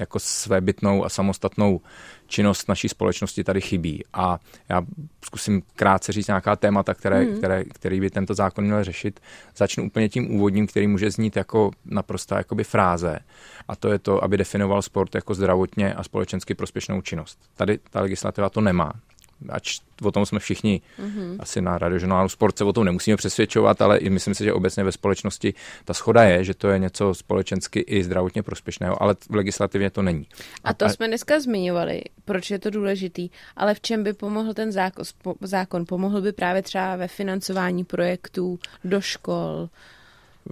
jako 0.00 0.18
svébytnou 0.18 1.04
a 1.04 1.08
samostatnou 1.08 1.80
činnost 2.26 2.68
naší 2.68 2.88
společnosti 2.88 3.44
tady 3.44 3.60
chybí. 3.60 4.04
A 4.12 4.38
já 4.68 4.82
zkusím 5.24 5.62
krátce 5.76 6.12
říct 6.12 6.26
nějaká 6.26 6.56
témata, 6.56 6.94
které, 6.94 7.24
mm. 7.24 7.38
které, 7.38 7.64
který 7.64 8.00
by 8.00 8.10
tento 8.10 8.34
zákon 8.34 8.64
měl 8.64 8.84
řešit. 8.84 9.20
Začnu 9.56 9.84
úplně 9.84 10.08
tím 10.08 10.34
úvodním, 10.34 10.66
který 10.66 10.86
může 10.86 11.10
znít 11.10 11.36
jako 11.36 11.70
naprosto 11.84 12.34
jakoby 12.34 12.64
fráze. 12.64 13.18
A 13.68 13.76
to 13.76 13.88
je 13.88 13.98
to, 13.98 14.24
aby 14.24 14.36
definoval 14.36 14.82
sport 14.82 15.14
jako 15.14 15.34
zdravotně 15.34 15.94
a 15.94 16.02
společensky 16.02 16.54
prospěšnou 16.54 17.00
činnost. 17.00 17.38
Tady 17.54 17.78
ta 17.90 18.00
legislativa 18.00 18.50
to 18.50 18.60
nemá 18.60 18.92
ač 19.48 19.78
o 20.02 20.12
tom 20.12 20.26
jsme 20.26 20.38
všichni 20.38 20.80
mm-hmm. 20.98 21.36
asi 21.38 21.60
na 21.60 21.78
radiožurnálu 21.78 22.28
Sport 22.28 22.58
se 22.58 22.64
o 22.64 22.72
tom 22.72 22.84
nemusíme 22.84 23.16
přesvědčovat, 23.16 23.82
ale 23.82 23.98
i 23.98 24.10
myslím 24.10 24.34
si, 24.34 24.44
že 24.44 24.52
obecně 24.52 24.84
ve 24.84 24.92
společnosti 24.92 25.54
ta 25.84 25.94
schoda 25.94 26.22
je, 26.22 26.44
že 26.44 26.54
to 26.54 26.68
je 26.68 26.78
něco 26.78 27.14
společensky 27.14 27.80
i 27.80 28.04
zdravotně 28.04 28.42
prospěšného, 28.42 29.02
ale 29.02 29.14
v 29.30 29.34
legislativě 29.34 29.90
to 29.90 30.02
není. 30.02 30.26
A 30.64 30.74
to 30.74 30.84
a, 30.84 30.88
jsme 30.88 31.08
dneska 31.08 31.40
zmiňovali, 31.40 32.02
proč 32.24 32.50
je 32.50 32.58
to 32.58 32.70
důležitý, 32.70 33.30
ale 33.56 33.74
v 33.74 33.80
čem 33.80 34.04
by 34.04 34.12
pomohl 34.12 34.54
ten 34.54 34.72
zákon? 34.72 35.04
zákon? 35.40 35.84
Pomohl 35.88 36.20
by 36.20 36.32
právě 36.32 36.62
třeba 36.62 36.96
ve 36.96 37.08
financování 37.08 37.84
projektů 37.84 38.58
do 38.84 39.00
škol, 39.00 39.68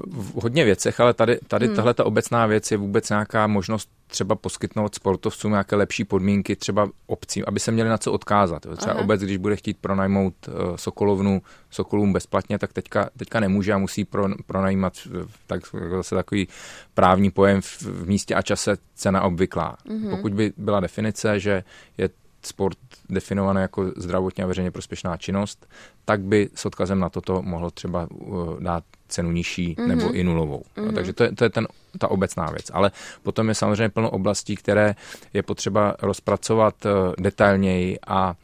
v 0.06 0.42
hodně 0.42 0.64
věcech, 0.64 1.00
ale 1.00 1.14
tady, 1.14 1.38
tady 1.48 1.66
hmm. 1.66 1.76
tahle 1.76 1.94
ta 1.94 2.04
obecná 2.04 2.46
věc 2.46 2.70
je 2.70 2.76
vůbec 2.76 3.08
nějaká 3.08 3.46
možnost 3.46 3.90
třeba 4.08 4.34
poskytnout 4.34 4.94
sportovcům 4.94 5.50
nějaké 5.50 5.76
lepší 5.76 6.04
podmínky, 6.04 6.56
třeba 6.56 6.88
obcím, 7.06 7.44
aby 7.46 7.60
se 7.60 7.72
měli 7.72 7.88
na 7.88 7.98
co 7.98 8.12
odkázat. 8.12 8.66
Třeba 8.76 8.92
Aha. 8.92 9.02
obec, 9.02 9.20
když 9.20 9.36
bude 9.36 9.56
chtít 9.56 9.78
pronajmout 9.78 10.34
uh, 10.48 10.76
Sokolovnu 10.76 11.42
Sokolům 11.70 12.12
bezplatně, 12.12 12.58
tak 12.58 12.72
teďka, 12.72 13.10
teďka 13.16 13.40
nemůže 13.40 13.72
a 13.72 13.78
musí 13.78 14.04
pro, 14.04 14.28
pronajímat 14.46 14.92
eh, 15.06 15.26
tak, 15.46 15.60
zase 15.90 16.14
takový 16.14 16.48
právní 16.94 17.30
pojem 17.30 17.60
v, 17.60 17.82
v 17.82 18.08
místě 18.08 18.34
a 18.34 18.42
čase 18.42 18.76
cena 18.94 19.22
obvyklá. 19.22 19.76
Mm-hmm. 19.86 20.10
Pokud 20.10 20.34
by 20.34 20.52
byla 20.56 20.80
definice, 20.80 21.40
že 21.40 21.64
je 21.98 22.08
sport 22.48 22.78
definovaný 23.08 23.60
jako 23.60 23.92
zdravotně 23.96 24.44
a 24.44 24.46
veřejně 24.46 24.70
prospěšná 24.70 25.16
činnost, 25.16 25.66
tak 26.04 26.20
by 26.20 26.48
s 26.54 26.66
odkazem 26.66 27.00
na 27.00 27.08
toto 27.08 27.42
mohlo 27.42 27.70
třeba 27.70 28.08
uh, 28.10 28.60
dát 28.60 28.84
cenu 29.08 29.32
nižší 29.32 29.74
mm-hmm. 29.74 29.86
nebo 29.86 30.12
i 30.12 30.24
nulovou. 30.24 30.62
Mm-hmm. 30.76 30.86
No, 30.86 30.92
takže 30.92 31.12
to 31.12 31.22
je, 31.24 31.34
to 31.34 31.44
je 31.44 31.50
ten, 31.50 31.68
ta 31.98 32.08
obecná 32.08 32.50
věc. 32.50 32.70
Ale 32.72 32.90
potom 33.22 33.48
je 33.48 33.54
samozřejmě 33.54 33.88
plno 33.88 34.10
oblastí, 34.10 34.56
které 34.56 34.94
je 35.32 35.42
potřeba 35.42 35.96
rozpracovat 36.02 36.74
uh, 36.84 36.90
detailněji 37.18 37.98
a 38.06 38.34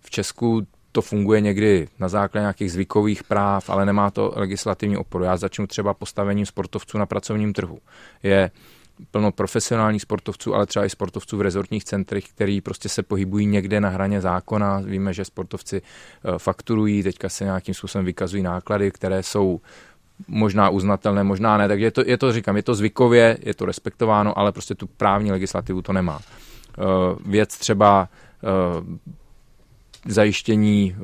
v 0.00 0.10
Česku 0.10 0.66
to 0.92 1.02
funguje 1.02 1.40
někdy 1.40 1.88
na 1.98 2.08
základě 2.08 2.42
nějakých 2.42 2.72
zvykových 2.72 3.24
práv, 3.24 3.70
ale 3.70 3.86
nemá 3.86 4.10
to 4.10 4.32
legislativní 4.36 4.96
oporu. 4.96 5.24
Já 5.24 5.36
začnu 5.36 5.66
třeba 5.66 5.94
postavením 5.94 6.46
sportovců 6.46 6.98
na 6.98 7.06
pracovním 7.06 7.52
trhu. 7.52 7.78
Je 8.22 8.50
plno 9.10 9.32
profesionálních 9.32 10.02
sportovců, 10.02 10.54
ale 10.54 10.66
třeba 10.66 10.84
i 10.84 10.90
sportovců 10.90 11.36
v 11.36 11.40
rezortních 11.40 11.84
centrech, 11.84 12.28
který 12.28 12.60
prostě 12.60 12.88
se 12.88 13.02
pohybují 13.02 13.46
někde 13.46 13.80
na 13.80 13.88
hraně 13.88 14.20
zákona. 14.20 14.80
Víme, 14.80 15.12
že 15.12 15.24
sportovci 15.24 15.82
eh, 15.82 16.38
fakturují, 16.38 17.02
teďka 17.02 17.28
se 17.28 17.44
nějakým 17.44 17.74
způsobem 17.74 18.04
vykazují 18.04 18.42
náklady, 18.42 18.90
které 18.90 19.22
jsou 19.22 19.60
možná 20.28 20.68
uznatelné, 20.68 21.24
možná 21.24 21.56
ne. 21.58 21.68
Takže 21.68 21.84
je 21.84 21.90
to, 21.90 22.02
je 22.06 22.18
to, 22.18 22.32
říkám, 22.32 22.56
je 22.56 22.62
to 22.62 22.74
zvykově, 22.74 23.38
je 23.42 23.54
to 23.54 23.66
respektováno, 23.66 24.38
ale 24.38 24.52
prostě 24.52 24.74
tu 24.74 24.86
právní 24.86 25.32
legislativu 25.32 25.82
to 25.82 25.92
nemá. 25.92 26.20
Eh, 26.20 26.82
věc 27.26 27.58
třeba 27.58 28.08
eh, 28.44 28.98
zajištění 30.06 30.96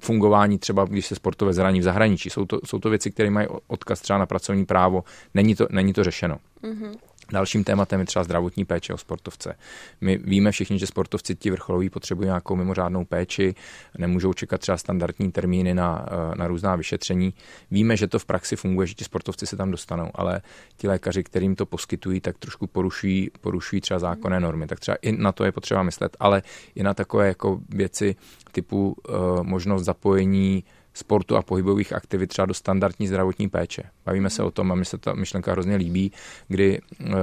fungování 0.00 0.58
třeba, 0.58 0.84
když 0.84 1.06
se 1.06 1.14
sportové 1.14 1.52
zraní 1.52 1.80
v 1.80 1.82
zahraničí. 1.82 2.30
Jsou 2.30 2.44
to, 2.44 2.60
jsou 2.64 2.78
to 2.78 2.90
věci, 2.90 3.10
které 3.10 3.30
mají 3.30 3.48
odkaz 3.66 4.00
třeba 4.00 4.18
na 4.18 4.26
pracovní 4.26 4.66
právo. 4.66 5.04
Není 5.34 5.54
to, 5.54 5.66
není 5.70 5.92
to 5.92 6.04
řešeno. 6.04 6.38
Mm-hmm. 6.62 6.96
Dalším 7.32 7.64
tématem 7.64 8.00
je 8.00 8.06
třeba 8.06 8.24
zdravotní 8.24 8.64
péče 8.64 8.94
o 8.94 8.98
sportovce. 8.98 9.56
My 10.00 10.18
víme 10.18 10.52
všichni, 10.52 10.78
že 10.78 10.86
sportovci 10.86 11.34
ti 11.34 11.50
vrcholoví 11.50 11.90
potřebují 11.90 12.26
nějakou 12.26 12.56
mimořádnou 12.56 13.04
péči, 13.04 13.54
nemůžou 13.98 14.32
čekat 14.32 14.60
třeba 14.60 14.78
standardní 14.78 15.32
termíny 15.32 15.74
na, 15.74 16.06
eh, 16.08 16.38
na 16.38 16.48
různá 16.48 16.76
vyšetření. 16.76 17.34
Víme, 17.70 17.96
že 17.96 18.06
to 18.06 18.18
v 18.18 18.24
praxi 18.24 18.56
funguje, 18.56 18.86
že 18.86 18.94
ti 18.94 19.04
sportovci 19.04 19.46
se 19.46 19.56
tam 19.56 19.70
dostanou, 19.70 20.10
ale 20.14 20.42
ti 20.76 20.88
lékaři, 20.88 21.24
kterým 21.24 21.56
to 21.56 21.66
poskytují, 21.66 22.20
tak 22.20 22.38
trošku 22.38 22.66
porušují, 22.66 23.30
porušují 23.40 23.80
třeba 23.80 23.98
zákonné 23.98 24.40
normy. 24.40 24.66
Tak 24.66 24.80
třeba 24.80 24.96
i 25.02 25.12
na 25.12 25.32
to 25.32 25.44
je 25.44 25.52
potřeba 25.52 25.82
myslet, 25.82 26.16
ale 26.20 26.42
i 26.74 26.82
na 26.82 26.94
takové 26.94 27.28
jako 27.28 27.60
věci 27.68 28.16
typu 28.52 28.96
uh, 29.08 29.42
možnost 29.42 29.84
zapojení 29.84 30.64
sportu 31.00 31.36
a 31.36 31.42
pohybových 31.42 31.92
aktivit 31.92 32.26
třeba 32.26 32.46
do 32.46 32.54
standardní 32.54 33.08
zdravotní 33.08 33.48
péče. 33.48 33.82
Bavíme 34.06 34.30
se 34.30 34.42
o 34.42 34.50
tom 34.50 34.72
a 34.72 34.74
mi 34.74 34.84
se 34.84 34.98
ta 34.98 35.14
myšlenka 35.14 35.52
hrozně 35.52 35.76
líbí, 35.76 36.12
kdy 36.48 36.80
uh, 37.00 37.14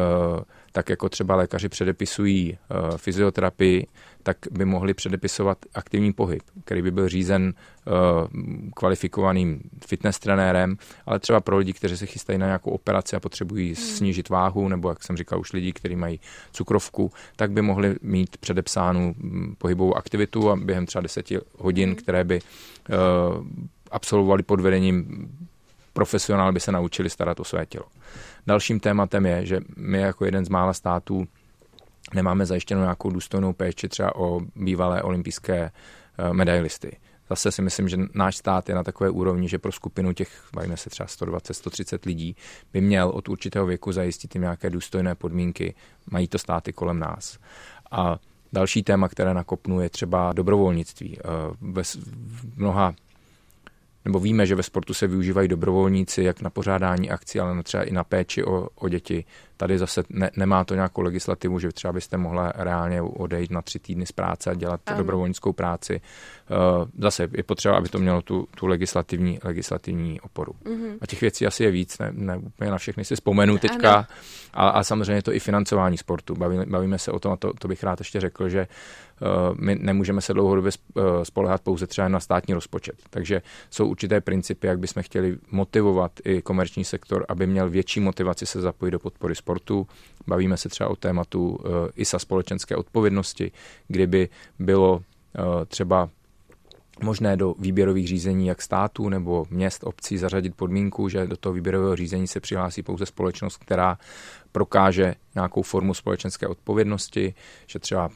tak 0.78 0.90
jako 0.90 1.10
třeba 1.10 1.36
lékaři 1.36 1.70
předepisují 1.70 2.58
uh, 2.92 2.98
fyzioterapii, 2.98 3.88
tak 4.24 4.38
by 4.52 4.66
mohli 4.66 4.94
předepisovat 4.94 5.58
aktivní 5.74 6.14
pohyb, 6.14 6.44
který 6.66 6.82
by 6.82 6.92
byl 6.92 7.10
řízen 7.10 7.54
uh, 7.54 7.94
kvalifikovaným 8.76 9.62
fitness 9.88 10.20
trenérem, 10.20 10.78
ale 11.06 11.20
třeba 11.20 11.40
pro 11.40 11.58
lidi, 11.58 11.74
kteří 11.74 11.98
se 11.98 12.06
chystají 12.06 12.40
na 12.40 12.46
nějakou 12.46 12.72
operaci 12.72 13.16
a 13.16 13.20
potřebují 13.20 13.66
hmm. 13.66 13.76
snížit 13.76 14.30
váhu, 14.30 14.68
nebo 14.68 14.90
jak 14.90 15.04
jsem 15.04 15.18
říkal, 15.18 15.40
už 15.40 15.54
lidi, 15.54 15.74
kteří 15.74 15.96
mají 15.96 16.20
cukrovku, 16.52 17.12
tak 17.36 17.52
by 17.52 17.62
mohli 17.62 17.96
mít 18.02 18.38
předepsánu 18.38 19.16
mm, 19.18 19.56
pohybovou 19.58 19.98
aktivitu 19.98 20.52
a 20.52 20.56
během 20.56 20.86
třeba 20.86 21.02
deseti 21.02 21.40
hodin, 21.58 21.90
hmm. 21.90 21.96
které 21.96 22.24
by 22.24 22.40
uh, 22.40 23.46
absolvovali 23.92 24.44
pod 24.44 24.60
vedením 24.60 25.30
profesionál 25.94 26.52
by 26.52 26.60
se 26.60 26.72
naučili 26.72 27.10
starat 27.10 27.40
o 27.40 27.44
své 27.44 27.66
tělo. 27.66 27.86
Dalším 28.48 28.80
tématem 28.80 29.26
je, 29.26 29.46
že 29.46 29.60
my 29.78 30.00
jako 30.00 30.26
jeden 30.26 30.46
z 30.46 30.50
mála 30.50 30.74
států 30.74 31.28
nemáme 32.14 32.46
zajištěnou 32.46 32.82
nějakou 32.82 33.10
důstojnou 33.10 33.54
péči 33.54 33.90
třeba 33.90 34.16
o 34.16 34.42
bývalé 34.56 35.02
olympijské 35.02 35.72
eh, 36.18 36.34
medailisty. 36.34 36.98
Zase 37.30 37.52
si 37.52 37.62
myslím, 37.62 37.90
že 37.90 37.98
náš 38.14 38.38
stát 38.38 38.70
je 38.70 38.76
na 38.76 38.84
takové 38.84 39.10
úrovni, 39.10 39.50
že 39.50 39.58
pro 39.58 39.72
skupinu 39.72 40.14
těch, 40.14 40.50
bavíme 40.54 40.78
se 40.78 40.90
třeba 40.90 41.08
120-130 41.08 42.00
lidí, 42.06 42.36
by 42.74 42.82
měl 42.82 43.10
od 43.10 43.30
určitého 43.30 43.66
věku 43.66 43.92
zajistit 43.92 44.36
jim 44.36 44.42
nějaké 44.42 44.70
důstojné 44.70 45.16
podmínky. 45.16 45.76
Mají 46.12 46.28
to 46.28 46.38
státy 46.38 46.74
kolem 46.74 47.00
nás. 47.00 47.38
A 47.92 48.20
další 48.54 48.84
téma, 48.84 49.10
které 49.10 49.34
nakopnu, 49.34 49.82
je 49.82 49.90
třeba 49.90 50.34
dobrovolnictví. 50.34 51.18
Eh, 51.20 51.22
ve 51.62 51.84
mnoha 52.56 52.96
nebo 54.08 54.20
víme, 54.20 54.46
že 54.46 54.56
ve 54.56 54.64
sportu 54.64 54.94
se 54.94 55.08
využívají 55.08 55.48
dobrovolníci 55.48 56.24
jak 56.24 56.42
na 56.42 56.50
pořádání 56.50 57.10
akcí, 57.10 57.40
ale 57.40 57.64
třeba 57.64 57.84
i 57.84 57.92
na 57.92 58.04
péči 58.04 58.44
o, 58.44 58.70
o 58.76 58.90
děti. 58.90 59.26
Tady 59.58 59.78
zase 59.78 60.04
ne, 60.10 60.32
nemá 60.36 60.64
to 60.64 60.76
nějakou 60.76 61.02
legislativu, 61.02 61.60
že 61.60 61.70
třeba 61.70 61.94
byste 61.94 62.18
mohla 62.18 62.54
reálně 62.56 63.02
odejít 63.02 63.52
na 63.52 63.62
tři 63.62 63.80
týdny 63.80 64.06
z 64.06 64.12
práce 64.12 64.52
a 64.52 64.54
dělat 64.54 64.82
ano. 64.86 64.98
dobrovolnickou 64.98 65.54
práci. 65.54 66.02
Uh, 66.50 66.88
zase 66.98 67.30
je 67.38 67.44
potřeba, 67.44 67.78
aby 67.78 67.90
to 67.90 68.00
mělo 68.00 68.22
tu, 68.22 68.48
tu 68.56 68.68
legislativní, 68.68 69.40
legislativní 69.44 70.22
oporu. 70.22 70.54
Mm-hmm. 70.64 70.98
A 71.02 71.06
těch 71.06 71.22
věcí 71.22 71.48
asi 71.48 71.64
je 71.64 71.72
víc, 71.72 72.00
ne, 72.00 72.12
ne 72.14 72.38
úplně 72.38 72.72
na 72.72 72.78
všechny 72.78 73.06
si 73.06 73.16
vzpomenu 73.16 73.58
teďka. 73.58 74.08
A, 74.54 74.70
a 74.70 74.84
samozřejmě 74.84 75.22
to 75.22 75.34
i 75.34 75.40
financování 75.40 75.98
sportu. 75.98 76.36
Bavíme, 76.36 76.66
bavíme 76.66 77.00
se 77.00 77.12
o 77.12 77.20
tom, 77.20 77.32
a 77.32 77.36
to, 77.36 77.54
to 77.60 77.68
bych 77.68 77.84
rád 77.84 78.00
ještě 78.00 78.20
řekl, 78.20 78.50
že 78.50 78.68
uh, 79.22 79.28
my 79.60 79.76
nemůžeme 79.76 80.22
se 80.22 80.34
dlouhodobě 80.34 80.72
uh, 80.94 81.04
spolehat 81.24 81.62
pouze 81.62 81.88
třeba 81.88 82.08
na 82.08 82.20
státní 82.20 82.54
rozpočet. 82.54 82.96
Takže 83.10 83.42
jsou 83.70 83.88
určité 83.88 84.22
principy, 84.22 84.68
jak 84.68 84.80
bychom 84.80 85.04
chtěli 85.04 85.38
motivovat 85.52 86.12
i 86.26 86.42
komerční 86.42 86.84
sektor, 86.84 87.26
aby 87.30 87.48
měl 87.48 87.70
větší 87.70 88.00
motivaci 88.00 88.46
se 88.46 88.62
zapojit 88.62 88.92
do 88.92 89.00
podpory 89.00 89.36
sportu. 89.36 89.47
Bavíme 90.28 90.58
se 90.58 90.70
třeba 90.70 90.90
o 90.90 90.96
tématu 90.96 91.50
uh, 91.50 91.56
ISA 91.96 92.20
společenské 92.20 92.76
odpovědnosti, 92.76 93.52
kdyby 93.88 94.30
bylo 94.60 94.96
uh, 94.96 95.02
třeba 95.68 96.10
možné 97.04 97.38
do 97.38 97.56
výběrových 97.60 98.08
řízení 98.08 98.48
jak 98.48 98.62
států 98.62 99.10
nebo 99.10 99.46
měst, 99.50 99.84
obcí 99.84 100.18
zařadit 100.18 100.56
podmínku, 100.56 101.10
že 101.10 101.28
do 101.28 101.38
toho 101.38 101.54
výběrového 101.54 101.96
řízení 101.96 102.28
se 102.28 102.40
přihlásí 102.40 102.84
pouze 102.84 103.06
společnost, 103.06 103.58
která 103.58 103.98
prokáže 104.52 105.16
nějakou 105.36 105.62
formu 105.62 105.94
společenské 105.94 106.48
odpovědnosti, 106.48 107.34
že 107.68 107.80
třeba 107.80 108.10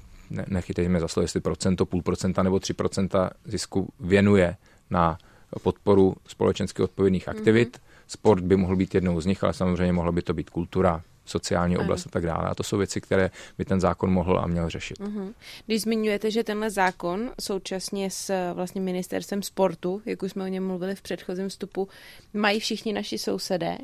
nechytejme 0.48 1.00
za 1.00 1.08
slovo, 1.08 1.24
jestli 1.24 1.40
procento, 1.40 1.86
půl 1.86 2.02
procenta 2.02 2.44
nebo 2.44 2.60
tři 2.60 2.74
procenta 2.74 3.30
zisku 3.46 3.94
věnuje 4.00 4.56
na 4.90 5.18
podporu 5.64 6.16
společensky 6.28 6.82
odpovědných 6.82 7.30
aktivit. 7.30 7.78
Mm-hmm. 7.78 8.04
Sport 8.08 8.44
by 8.44 8.56
mohl 8.56 8.76
být 8.76 8.96
jednou 8.96 9.22
z 9.22 9.26
nich, 9.26 9.44
ale 9.44 9.54
samozřejmě 9.54 9.94
mohlo 9.94 10.12
by 10.12 10.22
to 10.22 10.34
být 10.34 10.50
kultura, 10.50 11.02
sociální 11.26 11.78
oblast 11.78 12.08
a 12.08 12.10
tak 12.10 12.26
dále. 12.26 12.50
A 12.50 12.56
to 12.56 12.64
jsou 12.64 12.78
věci, 12.78 13.02
které 13.02 13.32
by 13.58 13.66
ten 13.66 13.82
zákon 13.82 14.12
mohl 14.12 14.40
a 14.40 14.48
měl 14.48 14.70
řešit. 14.70 15.00
Uh-huh. 15.00 15.34
Když 15.66 15.82
zmiňujete, 15.82 16.32
že 16.32 16.44
tenhle 16.44 16.70
zákon 16.70 17.32
současně 17.42 18.12
s 18.12 18.54
vlastně 18.54 18.82
ministerstvem 18.82 19.44
sportu, 19.44 20.02
jak 20.06 20.24
už 20.24 20.32
jsme 20.32 20.44
o 20.44 20.48
něm 20.48 20.68
mluvili 20.68 20.96
v 20.96 21.02
předchozím 21.02 21.50
vstupu, 21.50 21.88
mají 22.34 22.60
všichni 22.60 22.94
naši 22.94 23.18
sousedé, 23.18 23.78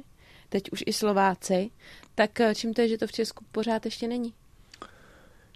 teď 0.49 0.71
už 0.71 0.83
i 0.85 0.93
Slováci, 0.93 1.69
tak 2.15 2.39
eh, 2.39 2.55
čím 2.55 2.73
to 2.73 2.81
je, 2.81 2.87
že 2.87 2.97
to 2.97 3.07
v 3.07 3.11
Česku 3.11 3.45
pořád 3.51 3.85
ještě 3.85 4.07
není? 4.07 4.33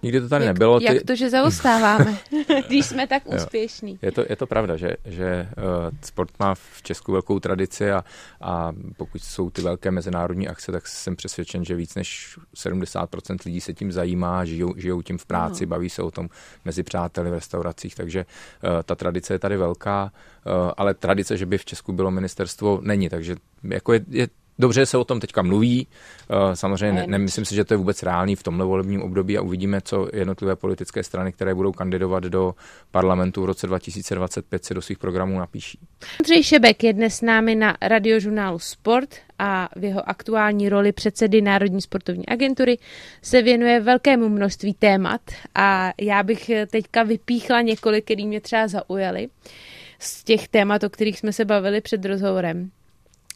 Nikdy 0.03 0.21
to 0.21 0.29
tady 0.29 0.45
jak, 0.45 0.53
nebylo. 0.53 0.79
Ty... 0.79 0.85
Jak 0.85 1.03
to, 1.03 1.15
že 1.15 1.29
zaostáváme, 1.29 2.17
když 2.67 2.85
jsme 2.85 3.07
tak 3.07 3.23
úspěšní? 3.25 3.99
Je 4.01 4.11
to, 4.11 4.25
je 4.29 4.35
to 4.35 4.47
pravda, 4.47 4.77
že, 4.77 4.95
že 5.05 5.47
uh, 5.57 5.63
sport 6.01 6.39
má 6.39 6.55
v 6.55 6.81
Česku 6.83 7.11
velkou 7.11 7.39
tradici 7.39 7.91
a, 7.91 8.03
a 8.41 8.71
pokud 8.97 9.23
jsou 9.23 9.49
ty 9.49 9.61
velké 9.61 9.91
mezinárodní 9.91 10.47
akce, 10.47 10.71
tak 10.71 10.87
jsem 10.87 11.15
přesvědčen, 11.15 11.65
že 11.65 11.75
víc 11.75 11.95
než 11.95 12.39
70% 12.55 13.37
lidí 13.45 13.61
se 13.61 13.73
tím 13.73 13.91
zajímá, 13.91 14.45
žijou, 14.45 14.73
žijou 14.77 15.01
tím 15.01 15.17
v 15.17 15.25
práci, 15.25 15.65
no. 15.65 15.69
baví 15.69 15.89
se 15.89 16.01
o 16.01 16.11
tom 16.11 16.29
mezi 16.65 16.83
přáteli 16.83 17.29
v 17.29 17.33
restauracích, 17.33 17.95
takže 17.95 18.25
uh, 18.25 18.69
ta 18.83 18.95
tradice 18.95 19.33
je 19.33 19.39
tady 19.39 19.57
velká, 19.57 20.11
uh, 20.45 20.71
ale 20.77 20.93
tradice, 20.93 21.37
že 21.37 21.45
by 21.45 21.57
v 21.57 21.65
Česku 21.65 21.93
bylo 21.93 22.11
ministerstvo, 22.11 22.79
není, 22.83 23.09
takže 23.09 23.35
jako 23.63 23.93
je, 23.93 24.01
je 24.09 24.27
Dobře 24.61 24.85
se 24.85 24.97
o 24.97 25.03
tom 25.03 25.19
teďka 25.19 25.41
mluví, 25.41 25.87
eh, 26.29 26.55
samozřejmě 26.55 27.01
ne, 27.01 27.07
nemyslím 27.07 27.45
si, 27.45 27.55
že 27.55 27.65
to 27.65 27.73
je 27.73 27.77
vůbec 27.77 28.03
reálný 28.03 28.35
v 28.35 28.43
tomhle 28.43 28.65
volebním 28.65 29.01
období 29.01 29.37
a 29.37 29.41
uvidíme, 29.41 29.81
co 29.81 30.07
jednotlivé 30.13 30.55
politické 30.55 31.03
strany, 31.03 31.31
které 31.31 31.55
budou 31.55 31.71
kandidovat 31.71 32.23
do 32.23 32.55
parlamentu 32.91 33.41
v 33.41 33.45
roce 33.45 33.67
2025, 33.67 34.65
si 34.65 34.73
do 34.73 34.81
svých 34.81 34.97
programů 34.97 35.39
napíší. 35.39 35.79
Andřej 36.19 36.43
Šebek 36.43 36.83
je 36.83 36.93
dnes 36.93 37.15
s 37.15 37.21
námi 37.21 37.55
na 37.55 37.77
radiožurnálu 37.81 38.59
Sport 38.59 39.15
a 39.39 39.69
v 39.75 39.83
jeho 39.83 40.09
aktuální 40.09 40.69
roli 40.69 40.91
předsedy 40.91 41.41
Národní 41.41 41.81
sportovní 41.81 42.25
agentury 42.27 42.77
se 43.21 43.41
věnuje 43.41 43.79
velkému 43.79 44.29
množství 44.29 44.73
témat 44.73 45.21
a 45.55 45.93
já 46.01 46.23
bych 46.23 46.51
teďka 46.71 47.03
vypíchla 47.03 47.61
několik, 47.61 48.05
který 48.05 48.27
mě 48.27 48.41
třeba 48.41 48.67
zaujaly 48.67 49.29
z 49.99 50.23
těch 50.23 50.47
témat, 50.47 50.83
o 50.83 50.89
kterých 50.89 51.19
jsme 51.19 51.33
se 51.33 51.45
bavili 51.45 51.81
před 51.81 52.05
rozhovorem. 52.05 52.71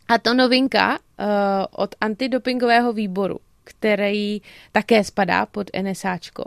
A 0.07 0.17
to 0.17 0.33
novinka 0.33 0.99
uh, 0.99 1.25
od 1.71 1.95
antidopingového 2.01 2.93
výboru, 2.93 3.39
který 3.63 4.41
také 4.71 5.03
spadá 5.03 5.45
pod 5.45 5.67
NSAčko. 5.81 6.45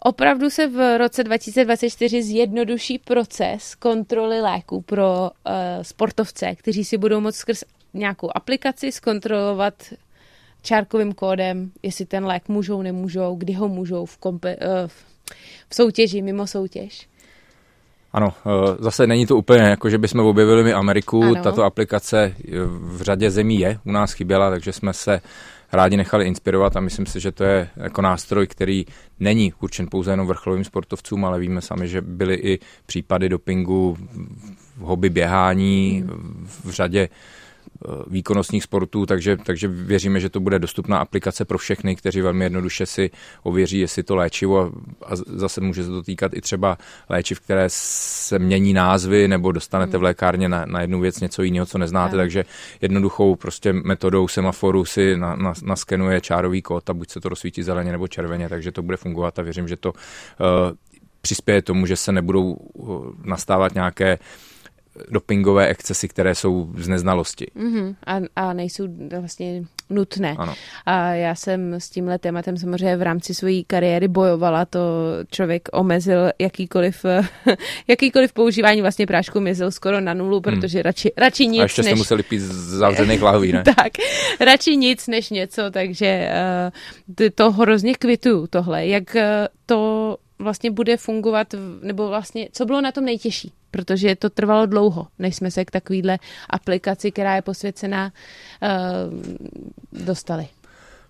Opravdu 0.00 0.50
se 0.50 0.66
v 0.66 0.98
roce 0.98 1.24
2024 1.24 2.22
zjednoduší 2.22 2.98
proces 2.98 3.74
kontroly 3.74 4.40
léků 4.40 4.82
pro 4.82 5.20
uh, 5.20 5.52
sportovce, 5.82 6.54
kteří 6.54 6.84
si 6.84 6.98
budou 6.98 7.20
moct 7.20 7.36
skrz 7.36 7.64
nějakou 7.94 8.30
aplikaci 8.34 8.92
zkontrolovat 8.92 9.74
čárkovým 10.62 11.12
kódem, 11.12 11.72
jestli 11.82 12.06
ten 12.06 12.26
lék 12.26 12.48
můžou, 12.48 12.82
nemůžou, 12.82 13.34
kdy 13.36 13.52
ho 13.52 13.68
můžou 13.68 14.06
v, 14.06 14.18
uh, 14.24 14.32
v 15.68 15.74
soutěži, 15.74 16.22
mimo 16.22 16.46
soutěž. 16.46 17.08
Ano, 18.12 18.34
eh, 18.38 18.76
zase 18.78 19.06
není 19.06 19.26
to 19.26 19.36
úplně 19.36 19.60
jako, 19.60 19.90
že 19.90 19.98
bychom 19.98 20.26
objevili 20.26 20.64
mi 20.64 20.72
Ameriku. 20.72 21.22
Ano. 21.22 21.42
Tato 21.42 21.64
aplikace 21.64 22.34
v 22.78 23.02
řadě 23.02 23.30
zemí 23.30 23.60
je, 23.60 23.78
u 23.84 23.92
nás 23.92 24.12
chyběla, 24.12 24.50
takže 24.50 24.72
jsme 24.72 24.92
se 24.92 25.20
rádi 25.72 25.96
nechali 25.96 26.24
inspirovat 26.24 26.76
a 26.76 26.80
myslím 26.80 27.06
si, 27.06 27.20
že 27.20 27.32
to 27.32 27.44
je 27.44 27.68
jako 27.76 28.02
nástroj, 28.02 28.46
který 28.46 28.84
není 29.20 29.52
určen 29.60 29.86
pouze 29.90 30.10
jenom 30.10 30.26
vrcholovým 30.26 30.64
sportovcům, 30.64 31.24
ale 31.24 31.38
víme 31.38 31.60
sami, 31.60 31.88
že 31.88 32.00
byly 32.00 32.34
i 32.34 32.58
případy 32.86 33.28
dopingu 33.28 33.96
v 34.76 34.80
hobby 34.80 35.10
běhání, 35.10 36.04
v 36.64 36.70
řadě 36.70 37.08
Eh, 37.08 37.10
výkonnostních 38.06 38.62
sportů, 38.62 39.06
takže, 39.06 39.36
takže 39.36 39.68
věříme, 39.68 40.20
že 40.20 40.28
to 40.28 40.40
bude 40.40 40.58
dostupná 40.58 40.98
aplikace 40.98 41.44
pro 41.44 41.58
všechny, 41.58 41.96
kteří 41.96 42.20
velmi 42.20 42.44
jednoduše 42.44 42.86
si 42.86 43.10
ověří, 43.42 43.78
jestli 43.78 44.02
to 44.02 44.16
léčivo 44.16 44.72
a 45.06 45.16
zase 45.16 45.60
může 45.60 45.84
se 45.84 45.90
to 45.90 46.02
týkat 46.02 46.34
i 46.34 46.40
třeba 46.40 46.78
léčiv, 47.08 47.40
které 47.40 47.64
se 47.68 48.38
mění 48.38 48.72
názvy 48.72 49.28
nebo 49.28 49.52
dostanete 49.52 49.98
v 49.98 50.02
lékárně 50.02 50.48
na, 50.48 50.66
na 50.66 50.80
jednu 50.80 51.00
věc 51.00 51.20
něco 51.20 51.42
jiného, 51.42 51.66
co 51.66 51.78
neznáte, 51.78 52.16
takže 52.16 52.44
jednoduchou 52.80 53.36
prostě 53.36 53.72
metodou 53.72 54.28
semaforu 54.28 54.84
si 54.84 55.16
na, 55.16 55.36
na, 55.36 55.52
naskenuje 55.64 56.20
čárový 56.20 56.62
kód 56.62 56.90
a 56.90 56.94
buď 56.94 57.10
se 57.10 57.20
to 57.20 57.28
rozsvítí 57.28 57.62
zeleně 57.62 57.92
nebo 57.92 58.08
červeně, 58.08 58.48
takže 58.48 58.72
to 58.72 58.82
bude 58.82 58.96
fungovat 58.96 59.38
a 59.38 59.42
věřím, 59.42 59.68
že 59.68 59.76
to 59.76 59.92
uh, 59.92 59.96
přispěje 61.20 61.62
tomu, 61.62 61.86
že 61.86 61.96
se 61.96 62.12
nebudou 62.12 62.52
uh, 62.52 63.06
nastávat 63.24 63.74
nějaké 63.74 64.18
uh, 64.18 64.55
dopingové 65.10 65.68
excesy, 65.68 66.08
které 66.08 66.34
jsou 66.34 66.68
z 66.76 66.88
neznalosti. 66.88 67.46
Mm-hmm. 67.56 67.94
A, 68.06 68.20
a 68.36 68.52
nejsou 68.52 68.88
vlastně 69.20 69.62
nutné. 69.90 70.34
Ano. 70.38 70.54
A 70.86 71.12
já 71.12 71.34
jsem 71.34 71.74
s 71.74 71.90
tímhle 71.90 72.18
tématem 72.18 72.56
samozřejmě 72.56 72.96
v 72.96 73.02
rámci 73.02 73.34
své 73.34 73.62
kariéry 73.66 74.08
bojovala, 74.08 74.64
to 74.64 74.80
člověk 75.30 75.68
omezil 75.72 76.30
jakýkoliv, 76.38 77.04
jakýkoliv 77.88 78.32
používání 78.32 78.80
vlastně 78.80 79.06
prášku 79.06 79.40
mizil 79.40 79.70
skoro 79.70 80.00
na 80.00 80.14
nulu, 80.14 80.36
hmm. 80.36 80.42
protože 80.42 80.78
hmm. 80.78 80.82
radši, 80.82 81.12
radši 81.16 81.46
nic. 81.46 81.60
A 81.60 81.62
ještě 81.62 81.82
než... 81.82 81.90
jste 81.90 81.98
museli 81.98 82.22
pít 82.22 82.38
z 82.38 82.68
zavřených 82.68 83.22
lahví, 83.22 83.52
ne? 83.52 83.62
tak, 83.76 83.92
radši 84.40 84.76
nic 84.76 85.06
než 85.06 85.30
něco, 85.30 85.62
takže 85.70 86.30
uh, 87.20 87.28
to 87.34 87.52
hrozně 87.52 87.94
kvituju 87.94 88.46
tohle, 88.46 88.86
jak 88.86 89.14
uh, 89.14 89.20
to 89.66 90.16
vlastně 90.38 90.70
bude 90.70 90.96
fungovat, 90.96 91.54
nebo 91.82 92.08
vlastně, 92.08 92.48
co 92.52 92.64
bylo 92.64 92.80
na 92.80 92.92
tom 92.92 93.04
nejtěžší, 93.04 93.52
protože 93.76 94.16
to 94.16 94.30
trvalo 94.30 94.66
dlouho, 94.66 95.06
než 95.18 95.36
jsme 95.36 95.50
se 95.50 95.64
k 95.64 95.70
takovýhle 95.70 96.18
aplikaci, 96.50 97.12
která 97.12 97.34
je 97.36 97.42
posvěcená, 97.42 98.12
uh, 98.62 100.04
dostali. 100.04 100.48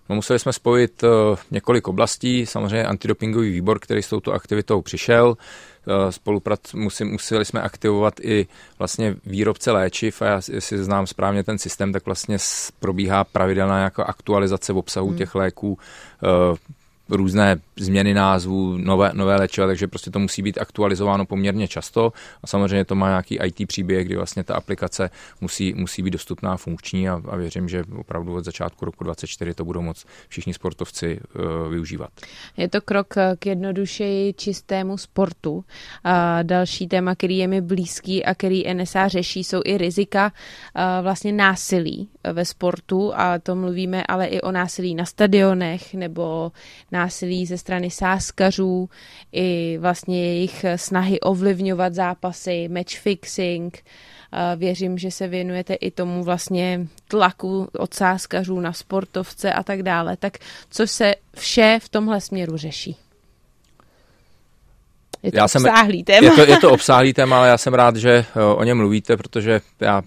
No, 0.09 0.15
museli 0.15 0.39
jsme 0.39 0.53
spojit 0.53 1.03
uh, 1.03 1.09
několik 1.51 1.87
oblastí, 1.87 2.45
samozřejmě 2.45 2.85
antidopingový 2.85 3.51
výbor, 3.51 3.79
který 3.79 4.03
s 4.03 4.09
touto 4.09 4.33
aktivitou 4.33 4.81
přišel, 4.81 5.27
uh, 5.27 6.09
spoluprac, 6.09 6.73
musím, 6.73 7.11
museli 7.11 7.45
jsme 7.45 7.61
aktivovat 7.61 8.19
i 8.19 8.47
vlastně 8.79 9.15
výrobce 9.25 9.71
léčiv 9.71 10.21
a 10.21 10.25
já, 10.25 10.41
jestli 10.51 10.83
znám 10.83 11.07
správně 11.07 11.43
ten 11.43 11.57
systém, 11.57 11.93
tak 11.93 12.05
vlastně 12.05 12.37
probíhá 12.79 13.23
pravidelná 13.23 13.83
jako 13.83 14.03
aktualizace 14.03 14.73
v 14.73 14.77
obsahu 14.77 15.07
hmm. 15.07 15.17
těch 15.17 15.35
léků, 15.35 15.77
různé 17.09 17.55
změny 17.75 18.13
názvů, 18.13 18.77
nové, 18.77 19.11
nové 19.13 19.35
léčiva, 19.35 19.67
takže 19.67 19.87
prostě 19.87 20.11
to 20.11 20.19
musí 20.19 20.41
být 20.41 20.57
aktualizováno 20.57 21.25
poměrně 21.25 21.67
často 21.67 22.13
a 22.43 22.47
samozřejmě 22.47 22.85
to 22.85 22.95
má 22.95 23.07
nějaký 23.09 23.39
IT 23.43 23.67
příběh, 23.67 24.05
kdy 24.05 24.15
vlastně 24.15 24.43
ta 24.43 24.55
aplikace 24.55 25.09
musí, 25.41 25.73
musí 25.73 26.03
být 26.03 26.11
dostupná, 26.11 26.57
funkční 26.57 27.09
a, 27.09 27.21
a 27.29 27.35
věřím, 27.35 27.69
že 27.69 27.83
opravdu 27.99 28.35
od 28.35 28.45
začátku 28.45 28.85
roku 28.85 29.03
2024 29.03 29.53
to 29.53 29.65
budou 29.65 29.81
moc 29.81 30.05
všichni 30.27 30.53
sportovci 30.53 31.19
uh, 31.35 31.71
využívat. 31.71 32.09
Je 32.57 32.67
to 32.67 32.81
krok 32.81 33.15
k 33.39 33.45
jednodušeji 33.45 34.33
čistému 34.33 34.97
sportu. 34.97 35.63
A 36.03 36.43
další 36.43 36.87
téma, 36.87 37.15
který 37.15 37.37
je 37.37 37.47
mi 37.47 37.61
blízký 37.61 38.25
a 38.25 38.35
který 38.35 38.73
NSA 38.73 39.07
řeší, 39.07 39.43
jsou 39.43 39.61
i 39.65 39.77
rizika 39.77 40.31
uh, 40.31 40.81
vlastně 41.03 41.31
násilí 41.31 42.09
ve 42.33 42.45
sportu 42.45 43.11
a 43.15 43.39
to 43.39 43.55
mluvíme 43.55 44.03
ale 44.03 44.25
i 44.25 44.41
o 44.41 44.51
násilí 44.51 44.95
na 44.95 45.05
stadionech 45.05 45.93
nebo 45.93 46.51
násilí 46.97 47.45
ze 47.45 47.57
strany 47.57 47.89
sáskařů, 47.91 48.89
i 49.31 49.77
vlastně 49.81 50.25
jejich 50.25 50.65
snahy 50.75 51.19
ovlivňovat 51.19 51.93
zápasy, 51.93 52.67
match 52.67 52.97
fixing. 52.97 53.83
Věřím, 54.55 54.97
že 54.97 55.11
se 55.11 55.27
věnujete 55.27 55.73
i 55.73 55.91
tomu 55.91 56.23
vlastně 56.23 56.87
tlaku 57.07 57.69
od 57.77 57.93
sáskařů 57.93 58.59
na 58.59 58.73
sportovce 58.73 59.53
a 59.53 59.63
tak 59.63 59.83
dále. 59.83 60.17
Tak 60.17 60.37
co 60.69 60.87
se 60.87 61.15
vše 61.35 61.79
v 61.81 61.89
tomhle 61.89 62.21
směru 62.21 62.57
řeší? 62.57 62.95
Je 65.23 65.31
to 65.31 65.37
já 65.37 65.43
obsáhlý 65.43 65.97
jsem, 65.97 66.05
téma. 66.05 66.27
Je 66.27 66.31
to, 66.31 66.51
je 66.51 66.57
to 66.57 66.71
obsáhlý 66.77 67.13
téma, 67.13 67.37
ale 67.37 67.47
já 67.47 67.57
jsem 67.57 67.73
rád, 67.73 67.95
že 67.95 68.25
o 68.55 68.63
něm 68.63 68.77
mluvíte, 68.77 69.17
protože 69.17 69.61
já 69.79 70.01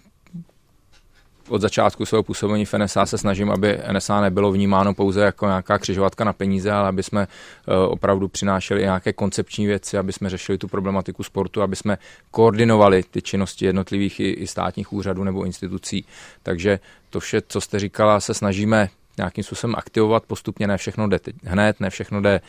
od 1.50 1.60
začátku 1.60 2.06
svého 2.06 2.22
působení 2.22 2.64
v 2.64 2.74
NSA 2.78 3.06
se 3.06 3.18
snažím, 3.18 3.50
aby 3.50 3.80
NSA 3.92 4.20
nebylo 4.20 4.52
vnímáno 4.52 4.94
pouze 4.94 5.20
jako 5.20 5.46
nějaká 5.46 5.78
křižovatka 5.78 6.24
na 6.24 6.32
peníze, 6.32 6.72
ale 6.72 6.88
aby 6.88 7.02
jsme 7.02 7.22
eh, 7.22 7.74
opravdu 7.74 8.28
přinášeli 8.28 8.82
nějaké 8.82 9.12
koncepční 9.12 9.66
věci, 9.66 9.98
aby 9.98 10.12
jsme 10.12 10.30
řešili 10.30 10.58
tu 10.58 10.68
problematiku 10.68 11.22
sportu, 11.22 11.62
aby 11.62 11.76
jsme 11.76 11.98
koordinovali 12.30 13.02
ty 13.10 13.22
činnosti 13.22 13.66
jednotlivých 13.66 14.20
i, 14.20 14.46
státních 14.46 14.92
úřadů 14.92 15.24
nebo 15.24 15.44
institucí. 15.44 16.04
Takže 16.42 16.78
to 17.10 17.20
vše, 17.20 17.42
co 17.48 17.60
jste 17.60 17.78
říkala, 17.78 18.20
se 18.20 18.34
snažíme 18.34 18.88
nějakým 19.18 19.44
způsobem 19.44 19.74
aktivovat 19.78 20.26
postupně, 20.26 20.66
ne 20.66 20.76
všechno 20.76 21.08
jde 21.08 21.18
hned, 21.44 21.80
ne 21.80 21.90
všechno 21.90 22.20
jde 22.20 22.40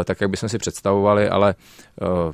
eh, 0.00 0.04
tak, 0.04 0.20
jak 0.20 0.30
bychom 0.30 0.48
si 0.48 0.58
představovali, 0.58 1.28
ale 1.28 1.54
eh, 2.02 2.32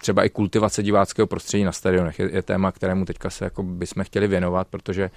třeba 0.00 0.24
i 0.24 0.28
kultivace 0.28 0.82
diváckého 0.82 1.26
prostředí 1.26 1.64
na 1.64 1.72
stadionech 1.72 2.18
je, 2.18 2.30
je 2.32 2.42
téma, 2.42 2.72
kterému 2.72 3.04
teďka 3.04 3.30
se 3.30 3.44
jako 3.44 3.62
bychom 3.62 4.04
chtěli 4.04 4.26
věnovat, 4.28 4.68
protože 4.68 5.10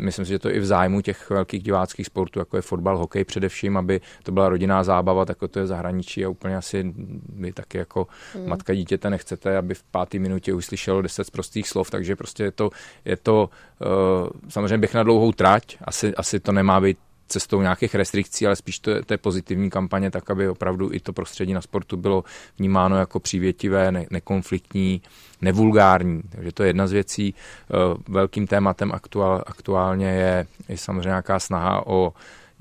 myslím 0.00 0.24
si, 0.24 0.28
že 0.28 0.38
to 0.38 0.48
je 0.48 0.54
i 0.54 0.58
v 0.60 0.66
zájmu 0.66 1.00
těch 1.00 1.30
velkých 1.30 1.62
diváckých 1.62 2.06
sportů, 2.06 2.38
jako 2.38 2.56
je 2.56 2.62
fotbal, 2.62 2.98
hokej 2.98 3.24
především, 3.24 3.76
aby 3.76 4.00
to 4.22 4.32
byla 4.32 4.48
rodinná 4.48 4.84
zábava, 4.84 5.24
tak 5.24 5.36
jako 5.36 5.48
to 5.48 5.58
je 5.58 5.66
zahraničí 5.66 6.24
a 6.24 6.28
úplně 6.28 6.56
asi 6.56 6.94
vy 7.28 7.52
taky 7.52 7.78
jako 7.78 8.06
hmm. 8.34 8.48
matka 8.48 8.74
dítěte 8.74 9.10
nechcete, 9.10 9.56
aby 9.56 9.74
v 9.74 9.82
páté 9.82 10.18
minutě 10.18 10.54
uslyšelo 10.54 11.02
deset 11.02 11.30
prostých 11.30 11.68
slov, 11.68 11.90
takže 11.90 12.16
prostě 12.16 12.44
je 12.44 12.50
to, 12.50 12.70
je 13.04 13.16
to 13.16 13.50
uh, 13.80 14.28
samozřejmě 14.48 14.78
bych 14.78 14.94
na 14.94 15.02
dlouhou 15.02 15.32
trať, 15.32 15.76
asi, 15.80 16.14
asi 16.14 16.40
to 16.40 16.52
nemá 16.52 16.80
být 16.80 16.98
cestou 17.28 17.62
nějakých 17.62 17.94
restrikcí, 17.94 18.46
ale 18.46 18.56
spíš 18.56 18.78
to 18.78 18.90
je 18.90 19.18
pozitivní 19.20 19.70
kampaně, 19.70 20.10
tak 20.10 20.30
aby 20.30 20.48
opravdu 20.48 20.92
i 20.92 21.00
to 21.00 21.12
prostředí 21.12 21.52
na 21.52 21.60
sportu 21.60 21.96
bylo 21.96 22.24
vnímáno 22.58 22.96
jako 22.96 23.20
přívětivé, 23.20 23.92
ne, 23.92 24.06
nekonfliktní, 24.10 25.02
nevulgární. 25.40 26.22
Takže 26.30 26.52
to 26.52 26.62
je 26.62 26.68
jedna 26.68 26.86
z 26.86 26.92
věcí. 26.92 27.34
Eh, 27.34 27.74
velkým 28.08 28.46
tématem 28.46 28.92
aktuál, 28.92 29.42
aktuálně 29.46 30.06
je, 30.06 30.46
je 30.68 30.78
samozřejmě 30.78 31.08
nějaká 31.08 31.38
snaha 31.38 31.86
o 31.86 32.12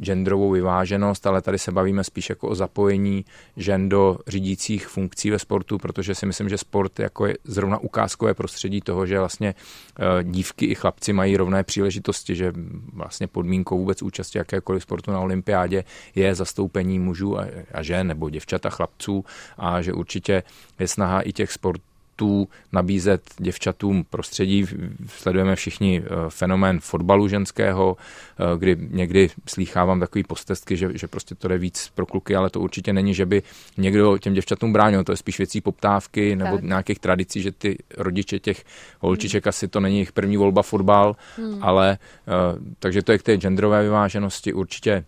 genderovou 0.01 0.51
vyváženost, 0.51 1.27
ale 1.27 1.41
tady 1.41 1.59
se 1.59 1.71
bavíme 1.71 2.03
spíš 2.03 2.29
jako 2.29 2.47
o 2.47 2.55
zapojení 2.55 3.25
žen 3.57 3.89
do 3.89 4.17
řídících 4.27 4.87
funkcí 4.87 5.29
ve 5.29 5.39
sportu, 5.39 5.77
protože 5.77 6.15
si 6.15 6.25
myslím, 6.25 6.49
že 6.49 6.57
sport 6.57 6.99
jako 6.99 7.25
je 7.25 7.37
zrovna 7.43 7.77
ukázkové 7.77 8.33
prostředí 8.33 8.81
toho, 8.81 9.05
že 9.05 9.19
vlastně 9.19 9.55
eh, 9.99 10.23
dívky 10.23 10.65
i 10.65 10.75
chlapci 10.75 11.13
mají 11.13 11.37
rovné 11.37 11.63
příležitosti, 11.63 12.35
že 12.35 12.53
vlastně 12.93 13.27
podmínkou 13.27 13.77
vůbec 13.77 14.01
účasti 14.01 14.37
jakékoliv 14.37 14.83
sportu 14.83 15.11
na 15.11 15.19
olympiádě 15.19 15.83
je 16.15 16.35
zastoupení 16.35 16.99
mužů 16.99 17.39
a 17.73 17.83
žen 17.83 18.07
nebo 18.07 18.29
děvčat 18.29 18.65
a 18.65 18.69
chlapců 18.69 19.25
a 19.57 19.81
že 19.81 19.93
určitě 19.93 20.43
je 20.79 20.87
snaha 20.87 21.21
i 21.21 21.33
těch 21.33 21.51
sportů 21.51 21.94
sportů 22.15 22.47
nabízet 22.71 23.21
děvčatům 23.37 24.05
prostředí. 24.09 24.65
Sledujeme 25.07 25.55
všichni 25.55 26.03
eh, 26.03 26.09
fenomén 26.29 26.79
fotbalu 26.79 27.27
ženského, 27.27 27.97
eh, 27.97 28.57
kdy 28.57 28.77
někdy 28.79 29.29
slýchávám 29.47 29.99
takový 29.99 30.23
postestky, 30.23 30.77
že, 30.77 30.89
že 30.93 31.07
prostě 31.07 31.35
to 31.35 31.47
jde 31.47 31.57
víc 31.57 31.91
pro 31.95 32.05
kluky, 32.05 32.35
ale 32.35 32.49
to 32.49 32.59
určitě 32.59 32.93
není, 32.93 33.13
že 33.13 33.25
by 33.25 33.43
někdo 33.77 34.17
těm 34.17 34.33
děvčatům 34.33 34.73
bránil. 34.73 35.03
To 35.03 35.11
je 35.11 35.17
spíš 35.17 35.37
věcí 35.37 35.61
poptávky 35.61 36.35
nebo 36.35 36.55
tak. 36.55 36.63
nějakých 36.63 36.99
tradicí, 36.99 37.41
že 37.41 37.51
ty 37.51 37.77
rodiče 37.97 38.39
těch 38.39 38.63
holčiček 38.99 39.45
hmm. 39.45 39.49
asi 39.49 39.67
to 39.67 39.79
není 39.79 39.95
jejich 39.95 40.11
první 40.11 40.37
volba 40.37 40.61
fotbal, 40.61 41.15
hmm. 41.37 41.59
ale 41.61 41.97
eh, 42.27 42.31
takže 42.79 43.01
to 43.01 43.11
je 43.11 43.17
k 43.17 43.23
té 43.23 43.37
genderové 43.37 43.83
vyváženosti 43.83 44.53
určitě 44.53 45.05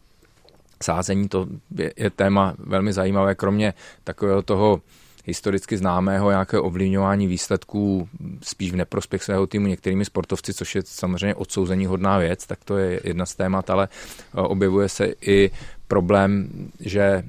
sázení, 0.83 1.29
to 1.29 1.47
je, 1.75 1.93
je 1.97 2.09
téma 2.09 2.53
velmi 2.59 2.93
zajímavé, 2.93 3.35
kromě 3.35 3.73
takového 4.03 4.41
toho 4.41 4.81
historicky 5.27 5.77
známého 5.77 6.29
nějakého 6.29 6.63
ovlivňování 6.63 7.27
výsledků 7.27 8.09
spíš 8.41 8.71
v 8.71 8.75
neprospěch 8.75 9.23
svého 9.23 9.47
týmu 9.47 9.67
některými 9.67 10.05
sportovci, 10.05 10.53
což 10.53 10.75
je 10.75 10.81
samozřejmě 10.85 11.35
odsouzení 11.35 11.85
hodná 11.85 12.17
věc, 12.17 12.47
tak 12.47 12.63
to 12.63 12.77
je 12.77 13.01
jedna 13.03 13.25
z 13.25 13.35
témat, 13.35 13.69
ale 13.69 13.87
eh, 13.87 14.41
objevuje 14.41 14.89
se 14.89 15.13
i 15.21 15.51
problém, 15.87 16.49
že 16.79 17.01
eh, 17.01 17.23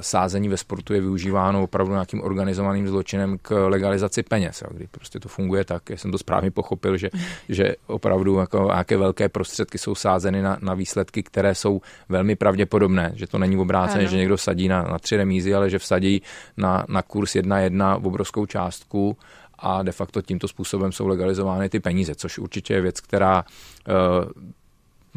sázení 0.00 0.48
ve 0.48 0.56
sportu 0.56 0.94
je 0.94 1.00
využíváno 1.00 1.62
opravdu 1.62 1.92
nějakým 1.92 2.22
organizovaným 2.22 2.88
zločinem 2.88 3.38
k 3.42 3.68
legalizaci 3.68 4.22
peněz, 4.22 4.62
kdy 4.70 4.86
prostě 4.90 5.20
to 5.20 5.28
funguje 5.28 5.64
tak, 5.64 5.90
já 5.90 5.96
jsem 5.96 6.12
to 6.12 6.18
správně 6.18 6.50
pochopil, 6.50 6.96
že, 6.96 7.10
že 7.48 7.74
opravdu 7.86 8.38
jako 8.38 8.64
nějaké 8.64 8.96
velké 8.96 9.28
prostředky 9.28 9.78
jsou 9.78 9.94
sázeny 9.94 10.42
na, 10.42 10.58
na 10.60 10.74
výsledky, 10.74 11.22
které 11.22 11.54
jsou 11.54 11.80
velmi 12.08 12.36
pravděpodobné, 12.36 13.12
že 13.14 13.26
to 13.26 13.38
není 13.38 13.56
obrácené, 13.56 14.06
že 14.06 14.16
někdo 14.16 14.38
sadí 14.38 14.68
na, 14.68 14.82
na 14.82 14.98
tři 14.98 15.16
remízy, 15.16 15.54
ale 15.54 15.70
že 15.70 15.78
vsadí 15.78 16.22
na, 16.56 16.84
na 16.88 17.02
kurz 17.02 17.34
1-1 17.34 18.00
v 18.00 18.06
obrovskou 18.06 18.46
částku 18.46 19.16
a 19.58 19.82
de 19.82 19.92
facto 19.92 20.22
tímto 20.22 20.48
způsobem 20.48 20.92
jsou 20.92 21.06
legalizovány 21.08 21.68
ty 21.68 21.80
peníze, 21.80 22.14
což 22.14 22.38
určitě 22.38 22.74
je 22.74 22.80
věc, 22.80 23.00
která 23.00 23.44
uh, 23.88 23.94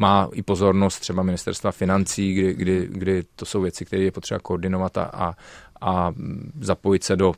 má 0.00 0.28
i 0.32 0.42
pozornost 0.42 1.00
třeba 1.00 1.22
ministerstva 1.22 1.72
financí, 1.72 2.34
kdy, 2.34 2.54
kdy, 2.54 2.88
kdy 2.90 3.22
to 3.36 3.44
jsou 3.44 3.60
věci, 3.60 3.84
které 3.84 4.02
je 4.02 4.12
potřeba 4.12 4.40
koordinovat 4.40 4.98
a, 4.98 5.02
a, 5.02 5.34
a 5.80 6.12
zapojit 6.60 7.04
se 7.04 7.16
do 7.16 7.32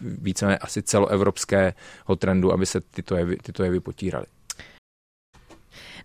více 0.00 0.58
asi 0.58 0.82
celoevropského 0.82 2.16
trendu, 2.18 2.52
aby 2.52 2.66
se 2.66 2.80
tyto 2.80 3.16
jevy, 3.16 3.36
tyto 3.36 3.64
jevy 3.64 3.80
potíraly. 3.80 4.26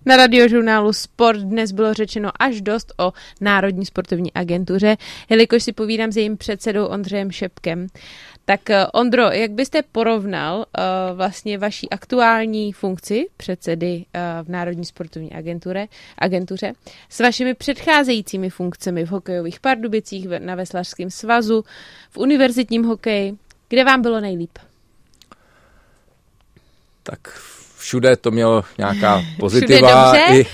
Na 0.05 0.17
radiožurnálu 0.17 0.93
Sport 0.93 1.39
dnes 1.39 1.71
bylo 1.71 1.93
řečeno 1.93 2.31
až 2.39 2.61
dost 2.61 2.93
o 2.99 3.13
Národní 3.41 3.85
sportovní 3.85 4.33
agentuře, 4.33 4.97
jelikož 5.29 5.63
si 5.63 5.73
povídám 5.73 6.11
s 6.11 6.17
jejím 6.17 6.37
předsedou 6.37 6.85
Ondřejem 6.85 7.31
Šepkem. 7.31 7.87
Tak 8.51 8.69
eh, 8.69 8.87
Ondro, 8.93 9.23
jak 9.31 9.51
byste 9.51 9.81
porovnal 9.81 10.57
uh, 10.57 11.17
vlastně 11.17 11.57
vaší 11.57 11.89
aktuální 11.89 12.73
funkci 12.73 13.27
předsedy 13.37 13.95
uh, 13.95 14.47
v 14.47 14.49
Národní 14.49 14.85
sportovní 14.85 15.33
agentuře, 15.33 15.87
agentuře 16.17 16.73
s 17.09 17.19
vašimi 17.19 17.53
předcházejícími 17.53 18.49
funkcemi 18.49 19.05
v 19.05 19.09
hokejových 19.09 19.59
pardubicích, 19.59 20.27
na 20.39 20.55
Veslařském 20.55 21.09
svazu, 21.09 21.65
v 22.09 22.17
univerzitním 22.17 22.83
hokeji? 22.83 23.33
Kde 23.69 23.83
vám 23.83 24.01
bylo 24.01 24.19
nejlíp? 24.19 24.57
Tak 27.03 27.19
všude 27.81 28.15
to 28.15 28.31
mělo 28.31 28.63
nějaká 28.77 29.21
pozitiva, 29.39 30.17
i, 30.17 30.45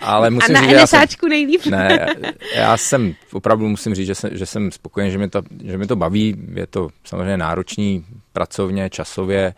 ale 0.00 0.30
musím 0.30 0.56
A 0.56 0.60
na 0.60 0.68
říct, 0.68 0.82
NSAčku 0.82 1.26
já 1.26 1.28
jsem, 1.28 1.30
nejlíp. 1.30 1.66
Ne, 1.66 2.06
já 2.54 2.76
jsem 2.76 3.14
opravdu 3.32 3.68
musím 3.68 3.94
říct, 3.94 4.06
že 4.06 4.14
jsem, 4.14 4.30
že 4.32 4.46
jsem 4.46 4.72
spokojen, 4.72 5.10
že 5.10 5.18
mi, 5.18 5.28
to, 5.28 5.42
že 5.64 5.78
mi 5.78 5.86
to 5.86 5.96
baví. 5.96 6.36
Je 6.54 6.66
to 6.66 6.88
samozřejmě 7.04 7.36
náročný 7.36 8.04
pracovně, 8.32 8.90
časově, 8.90 9.54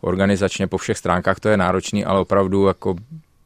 organizačně, 0.00 0.66
po 0.66 0.78
všech 0.78 0.98
stránkách 0.98 1.40
to 1.40 1.48
je 1.48 1.56
náročný, 1.56 2.04
ale 2.04 2.20
opravdu 2.20 2.66
jako 2.66 2.96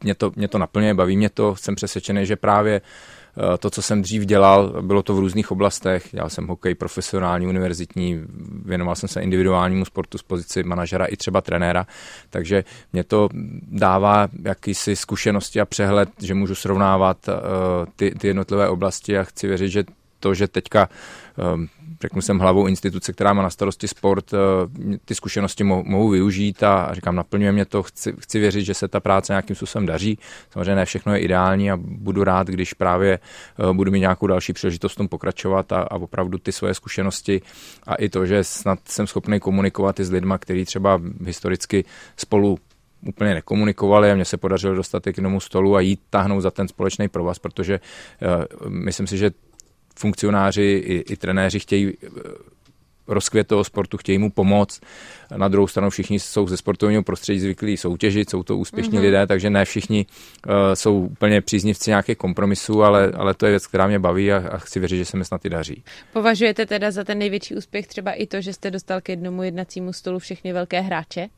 mě 0.02 0.14
to, 0.14 0.32
mě 0.36 0.48
to 0.48 0.58
naplňuje, 0.58 0.94
baví 0.94 1.16
mě 1.16 1.30
to, 1.30 1.56
jsem 1.56 1.74
přesvědčený, 1.74 2.26
že 2.26 2.36
právě 2.36 2.80
uh, 2.80 2.86
to, 3.58 3.70
co 3.70 3.82
jsem 3.82 4.02
dřív 4.02 4.24
dělal, 4.24 4.82
bylo 4.82 5.02
to 5.02 5.14
v 5.14 5.18
různých 5.18 5.50
oblastech. 5.50 6.08
Dělal 6.12 6.30
jsem 6.30 6.46
hokej 6.46 6.74
profesionální, 6.74 7.46
univerzitní, 7.46 8.22
věnoval 8.64 8.94
jsem 8.94 9.08
se 9.08 9.20
individuálnímu 9.20 9.84
sportu 9.84 10.18
z 10.18 10.22
pozici 10.22 10.62
manažera 10.62 11.06
i 11.06 11.16
třeba 11.16 11.40
trenéra, 11.40 11.86
takže 12.30 12.64
mě 12.92 13.04
to 13.04 13.28
dává 13.62 14.28
jakýsi 14.44 14.96
zkušenosti 14.96 15.60
a 15.60 15.64
přehled, 15.64 16.08
že 16.22 16.34
můžu 16.34 16.54
srovnávat 16.54 17.28
uh, 17.28 17.34
ty, 17.96 18.10
ty 18.10 18.26
jednotlivé 18.26 18.68
oblasti 18.68 19.18
a 19.18 19.24
chci 19.24 19.46
věřit, 19.48 19.68
že 19.68 19.84
to, 20.24 20.34
že 20.34 20.48
teďka 20.48 20.88
um, 21.36 21.68
řeknu 22.00 22.22
jsem 22.22 22.38
hlavou 22.38 22.66
instituce, 22.66 23.12
která 23.12 23.32
má 23.32 23.42
na 23.42 23.50
starosti 23.50 23.88
sport, 23.88 24.32
uh, 24.32 24.38
ty 25.04 25.14
zkušenosti 25.14 25.64
mohu, 25.64 26.08
využít 26.08 26.62
a 26.62 26.94
říkám, 26.94 27.16
naplňuje 27.16 27.52
mě 27.52 27.64
to, 27.64 27.82
chci, 27.82 28.12
chci 28.18 28.38
věřit, 28.38 28.64
že 28.64 28.74
se 28.74 28.88
ta 28.88 29.00
práce 29.00 29.32
nějakým 29.32 29.56
způsobem 29.56 29.86
daří. 29.86 30.18
Samozřejmě 30.50 30.74
ne 30.74 30.84
všechno 30.84 31.12
je 31.12 31.20
ideální 31.20 31.70
a 31.70 31.76
budu 31.76 32.24
rád, 32.24 32.46
když 32.46 32.72
právě 32.72 33.18
uh, 33.18 33.72
budu 33.76 33.92
mít 33.92 34.00
nějakou 34.00 34.26
další 34.26 34.52
příležitost 34.52 34.94
tom 34.94 35.08
pokračovat 35.08 35.72
a, 35.72 35.80
a 35.82 35.94
opravdu 35.96 36.38
ty 36.38 36.52
svoje 36.52 36.74
zkušenosti 36.74 37.42
a 37.86 37.94
i 37.94 38.08
to, 38.08 38.26
že 38.26 38.44
snad 38.44 38.78
jsem 38.88 39.06
schopný 39.06 39.40
komunikovat 39.40 40.00
i 40.00 40.04
s 40.04 40.10
lidmi, 40.10 40.34
kteří 40.38 40.64
třeba 40.64 41.00
historicky 41.24 41.84
spolu 42.16 42.58
úplně 43.06 43.34
nekomunikovali 43.34 44.10
a 44.10 44.14
mně 44.14 44.24
se 44.24 44.36
podařilo 44.36 44.74
dostat 44.74 45.02
k 45.02 45.16
tomu 45.16 45.40
stolu 45.40 45.76
a 45.76 45.80
jít 45.80 46.00
tahnout 46.10 46.40
za 46.40 46.50
ten 46.50 46.68
společný 46.68 47.08
provaz, 47.08 47.38
protože 47.38 47.80
uh, 47.80 48.70
myslím 48.72 49.06
si, 49.06 49.18
že 49.18 49.30
funkcionáři 49.98 50.62
i, 50.62 51.12
i 51.12 51.16
trenéři 51.16 51.60
chtějí 51.60 51.92
eh, 52.02 52.08
rozkvět 53.08 53.46
toho 53.46 53.64
sportu, 53.64 53.96
chtějí 53.96 54.18
mu 54.18 54.30
pomoct. 54.30 54.80
Na 55.36 55.48
druhou 55.48 55.66
stranu 55.66 55.90
všichni 55.90 56.20
jsou 56.20 56.46
ze 56.46 56.56
sportovního 56.56 57.02
prostředí 57.02 57.40
zvyklí 57.40 57.76
soutěžit, 57.76 58.30
jsou 58.30 58.42
to 58.42 58.58
úspěšní 58.58 58.98
mm-hmm. 58.98 59.02
lidé, 59.02 59.26
takže 59.26 59.50
ne 59.50 59.64
všichni 59.64 60.06
uh, 60.46 60.52
jsou 60.74 61.00
úplně 61.00 61.40
příznivci 61.40 61.90
nějakých 61.90 62.18
kompromisů, 62.18 62.82
ale, 62.82 63.12
ale 63.14 63.34
to 63.34 63.46
je 63.46 63.50
věc, 63.50 63.66
která 63.66 63.86
mě 63.86 63.98
baví 63.98 64.32
a, 64.32 64.48
a 64.48 64.58
chci 64.58 64.78
věřit, 64.78 64.96
že 64.96 65.04
se 65.04 65.16
mi 65.16 65.24
snad 65.24 65.44
i 65.44 65.50
daří. 65.50 65.84
Považujete 66.12 66.66
teda 66.66 66.90
za 66.90 67.04
ten 67.04 67.18
největší 67.18 67.54
úspěch 67.54 67.86
třeba 67.86 68.12
i 68.12 68.26
to, 68.26 68.40
že 68.40 68.52
jste 68.52 68.70
dostal 68.70 69.00
k 69.00 69.08
jednomu 69.08 69.42
jednacímu 69.42 69.92
stolu 69.92 70.18
všechny 70.18 70.52
velké 70.52 70.80
hráče? 70.80 71.28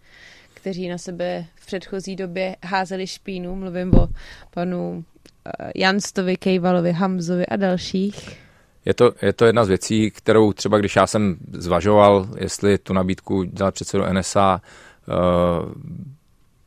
kteří 0.67 0.89
na 0.89 0.99
sebe 0.99 1.45
v 1.55 1.67
předchozí 1.67 2.17
době 2.17 2.57
házeli 2.65 3.07
špínu. 3.07 3.57
Mluvím 3.57 3.95
o 3.95 4.09
panu 4.51 5.05
eh, 5.47 5.73
Janstovi, 5.75 6.37
Kejvalovi, 6.37 6.93
Hamzovi 6.93 7.47
a 7.47 7.57
dalších. 7.57 8.46
Je 8.87 8.95
to, 8.95 9.13
je 9.23 9.33
to 9.33 9.45
jedna 9.45 9.65
z 9.65 9.69
věcí, 9.69 10.11
kterou 10.11 10.53
třeba 10.53 10.79
když 10.79 10.97
já 10.97 11.07
jsem 11.07 11.37
zvažoval, 11.53 12.29
jestli 12.39 12.79
tu 12.79 12.93
nabídku 12.93 13.43
dělat 13.43 13.75
předsedu 13.75 14.05
NSA, 14.13 14.61
uh, 15.09 15.15
eh, 15.15 16.17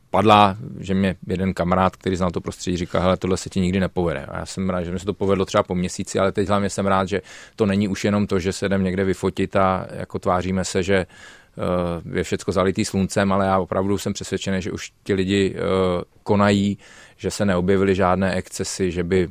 padla, 0.10 0.58
že 0.80 0.94
mě 0.94 1.16
jeden 1.28 1.54
kamarád, 1.54 1.96
který 1.96 2.16
znal 2.16 2.32
to 2.32 2.42
prostředí, 2.42 2.78
říká, 2.78 3.00
hele, 3.00 3.18
tohle 3.18 3.38
se 3.38 3.50
ti 3.50 3.60
nikdy 3.60 3.80
nepovede. 3.80 4.26
A 4.26 4.38
já 4.38 4.46
jsem 4.46 4.70
rád, 4.70 4.84
že 4.84 4.92
mi 4.92 5.00
se 5.00 5.06
to 5.06 5.14
povedlo 5.14 5.46
třeba 5.46 5.64
po 5.64 5.76
měsíci, 5.76 6.20
ale 6.20 6.32
teď 6.32 6.48
hlavně 6.48 6.70
jsem 6.70 6.88
rád, 6.88 7.10
že 7.10 7.22
to 7.56 7.66
není 7.66 7.88
už 7.88 8.06
jenom 8.06 8.28
to, 8.28 8.40
že 8.40 8.54
se 8.54 8.66
jdem 8.66 8.84
někde 8.84 9.04
vyfotit 9.04 9.56
a 9.56 9.88
jako 9.92 10.20
tváříme 10.20 10.66
se, 10.66 10.84
že 10.84 11.06
uh, 12.06 12.18
je 12.18 12.24
všecko 12.24 12.52
zalitý 12.52 12.86
sluncem, 12.86 13.32
ale 13.32 13.46
já 13.46 13.60
opravdu 13.60 13.98
jsem 13.98 14.14
přesvědčený, 14.14 14.62
že 14.62 14.72
už 14.72 14.92
ti 15.04 15.14
lidi 15.14 15.56
uh, 15.56 16.04
konají, 16.24 16.78
že 17.18 17.32
se 17.32 17.46
neobjevily 17.46 17.96
žádné 17.96 18.36
excesy, 18.36 18.92
že 18.92 19.04
by 19.04 19.28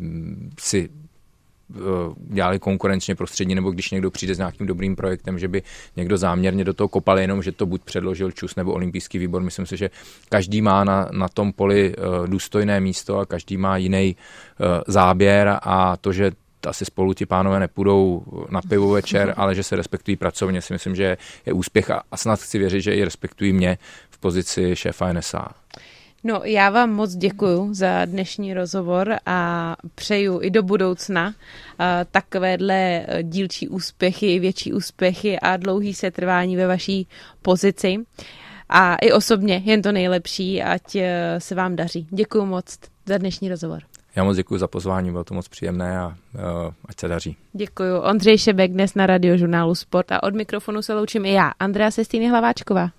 si 0.60 0.88
Eh, 0.88 1.07
dělali 2.18 2.58
konkurenčně 2.58 3.14
prostředí, 3.14 3.54
nebo 3.54 3.70
když 3.70 3.90
někdo 3.90 4.10
přijde 4.10 4.34
s 4.34 4.38
nějakým 4.38 4.66
dobrým 4.66 4.96
projektem, 4.96 5.38
že 5.38 5.48
by 5.48 5.62
někdo 5.96 6.18
záměrně 6.18 6.64
do 6.64 6.74
toho 6.74 6.88
kopal 6.88 7.18
jenom, 7.18 7.42
že 7.42 7.52
to 7.52 7.66
buď 7.66 7.82
předložil 7.82 8.30
ČUS 8.30 8.56
nebo 8.56 8.72
olympijský 8.72 9.18
výbor. 9.18 9.42
Myslím 9.42 9.66
si, 9.66 9.76
že 9.76 9.90
každý 10.28 10.62
má 10.62 10.84
na, 10.84 11.08
na 11.12 11.28
tom 11.28 11.52
poli 11.52 11.96
uh, 11.96 12.26
důstojné 12.26 12.80
místo 12.80 13.18
a 13.18 13.26
každý 13.26 13.56
má 13.56 13.76
jiný 13.76 14.16
uh, 14.16 14.66
záběr 14.86 15.58
a 15.62 15.96
to, 15.96 16.12
že 16.12 16.32
asi 16.66 16.84
spolu 16.84 17.14
ti 17.14 17.26
pánové 17.26 17.60
nepůjdou 17.60 18.22
na 18.50 18.60
pivo 18.68 18.90
večer, 18.90 19.34
ale 19.36 19.54
že 19.54 19.62
se 19.62 19.76
respektují 19.76 20.16
pracovně, 20.16 20.62
si 20.62 20.72
myslím, 20.72 20.94
že 20.94 21.16
je 21.46 21.52
úspěch 21.52 21.90
a, 21.90 22.02
a 22.10 22.16
snad 22.16 22.40
chci 22.40 22.58
věřit, 22.58 22.80
že 22.80 22.94
i 22.94 23.04
respektují 23.04 23.52
mě 23.52 23.78
v 24.10 24.18
pozici 24.18 24.76
šéfa 24.76 25.12
NSA. 25.12 25.48
No, 26.24 26.40
já 26.44 26.70
vám 26.70 26.90
moc 26.90 27.14
děkuji 27.14 27.74
za 27.74 28.04
dnešní 28.04 28.54
rozhovor 28.54 29.16
a 29.26 29.76
přeju 29.94 30.40
i 30.42 30.50
do 30.50 30.62
budoucna 30.62 31.34
takovéhle 32.10 33.06
dílčí 33.22 33.68
úspěchy, 33.68 34.38
větší 34.38 34.72
úspěchy 34.72 35.40
a 35.40 35.56
dlouhý 35.56 35.94
setrvání 35.94 36.56
ve 36.56 36.66
vaší 36.66 37.08
pozici. 37.42 37.96
A 38.68 38.96
i 38.96 39.12
osobně 39.12 39.62
jen 39.64 39.82
to 39.82 39.92
nejlepší, 39.92 40.62
ať 40.62 40.96
e, 40.96 41.34
se 41.38 41.54
vám 41.54 41.76
daří. 41.76 42.06
Děkuji 42.10 42.46
moc 42.46 42.78
za 43.06 43.18
dnešní 43.18 43.48
rozhovor. 43.48 43.82
Já 44.16 44.24
moc 44.24 44.36
děkuji 44.36 44.58
za 44.58 44.68
pozvání, 44.68 45.10
bylo 45.10 45.24
to 45.24 45.34
moc 45.34 45.48
příjemné 45.48 45.98
a 45.98 46.06
uh, 46.06 46.12
ať 46.88 47.00
se 47.00 47.08
daří. 47.08 47.36
Děkuji. 47.52 48.00
Ondřej 48.00 48.38
Šebek 48.38 48.72
dnes 48.72 48.94
na 48.94 49.06
radiožurnálu 49.06 49.74
Sport 49.74 50.12
a 50.12 50.22
od 50.22 50.34
mikrofonu 50.34 50.82
se 50.82 50.94
loučím 50.94 51.24
i 51.24 51.32
já, 51.32 51.52
Andrea 51.60 51.90
Sestýny 51.90 52.28
Hlaváčková. 52.28 52.90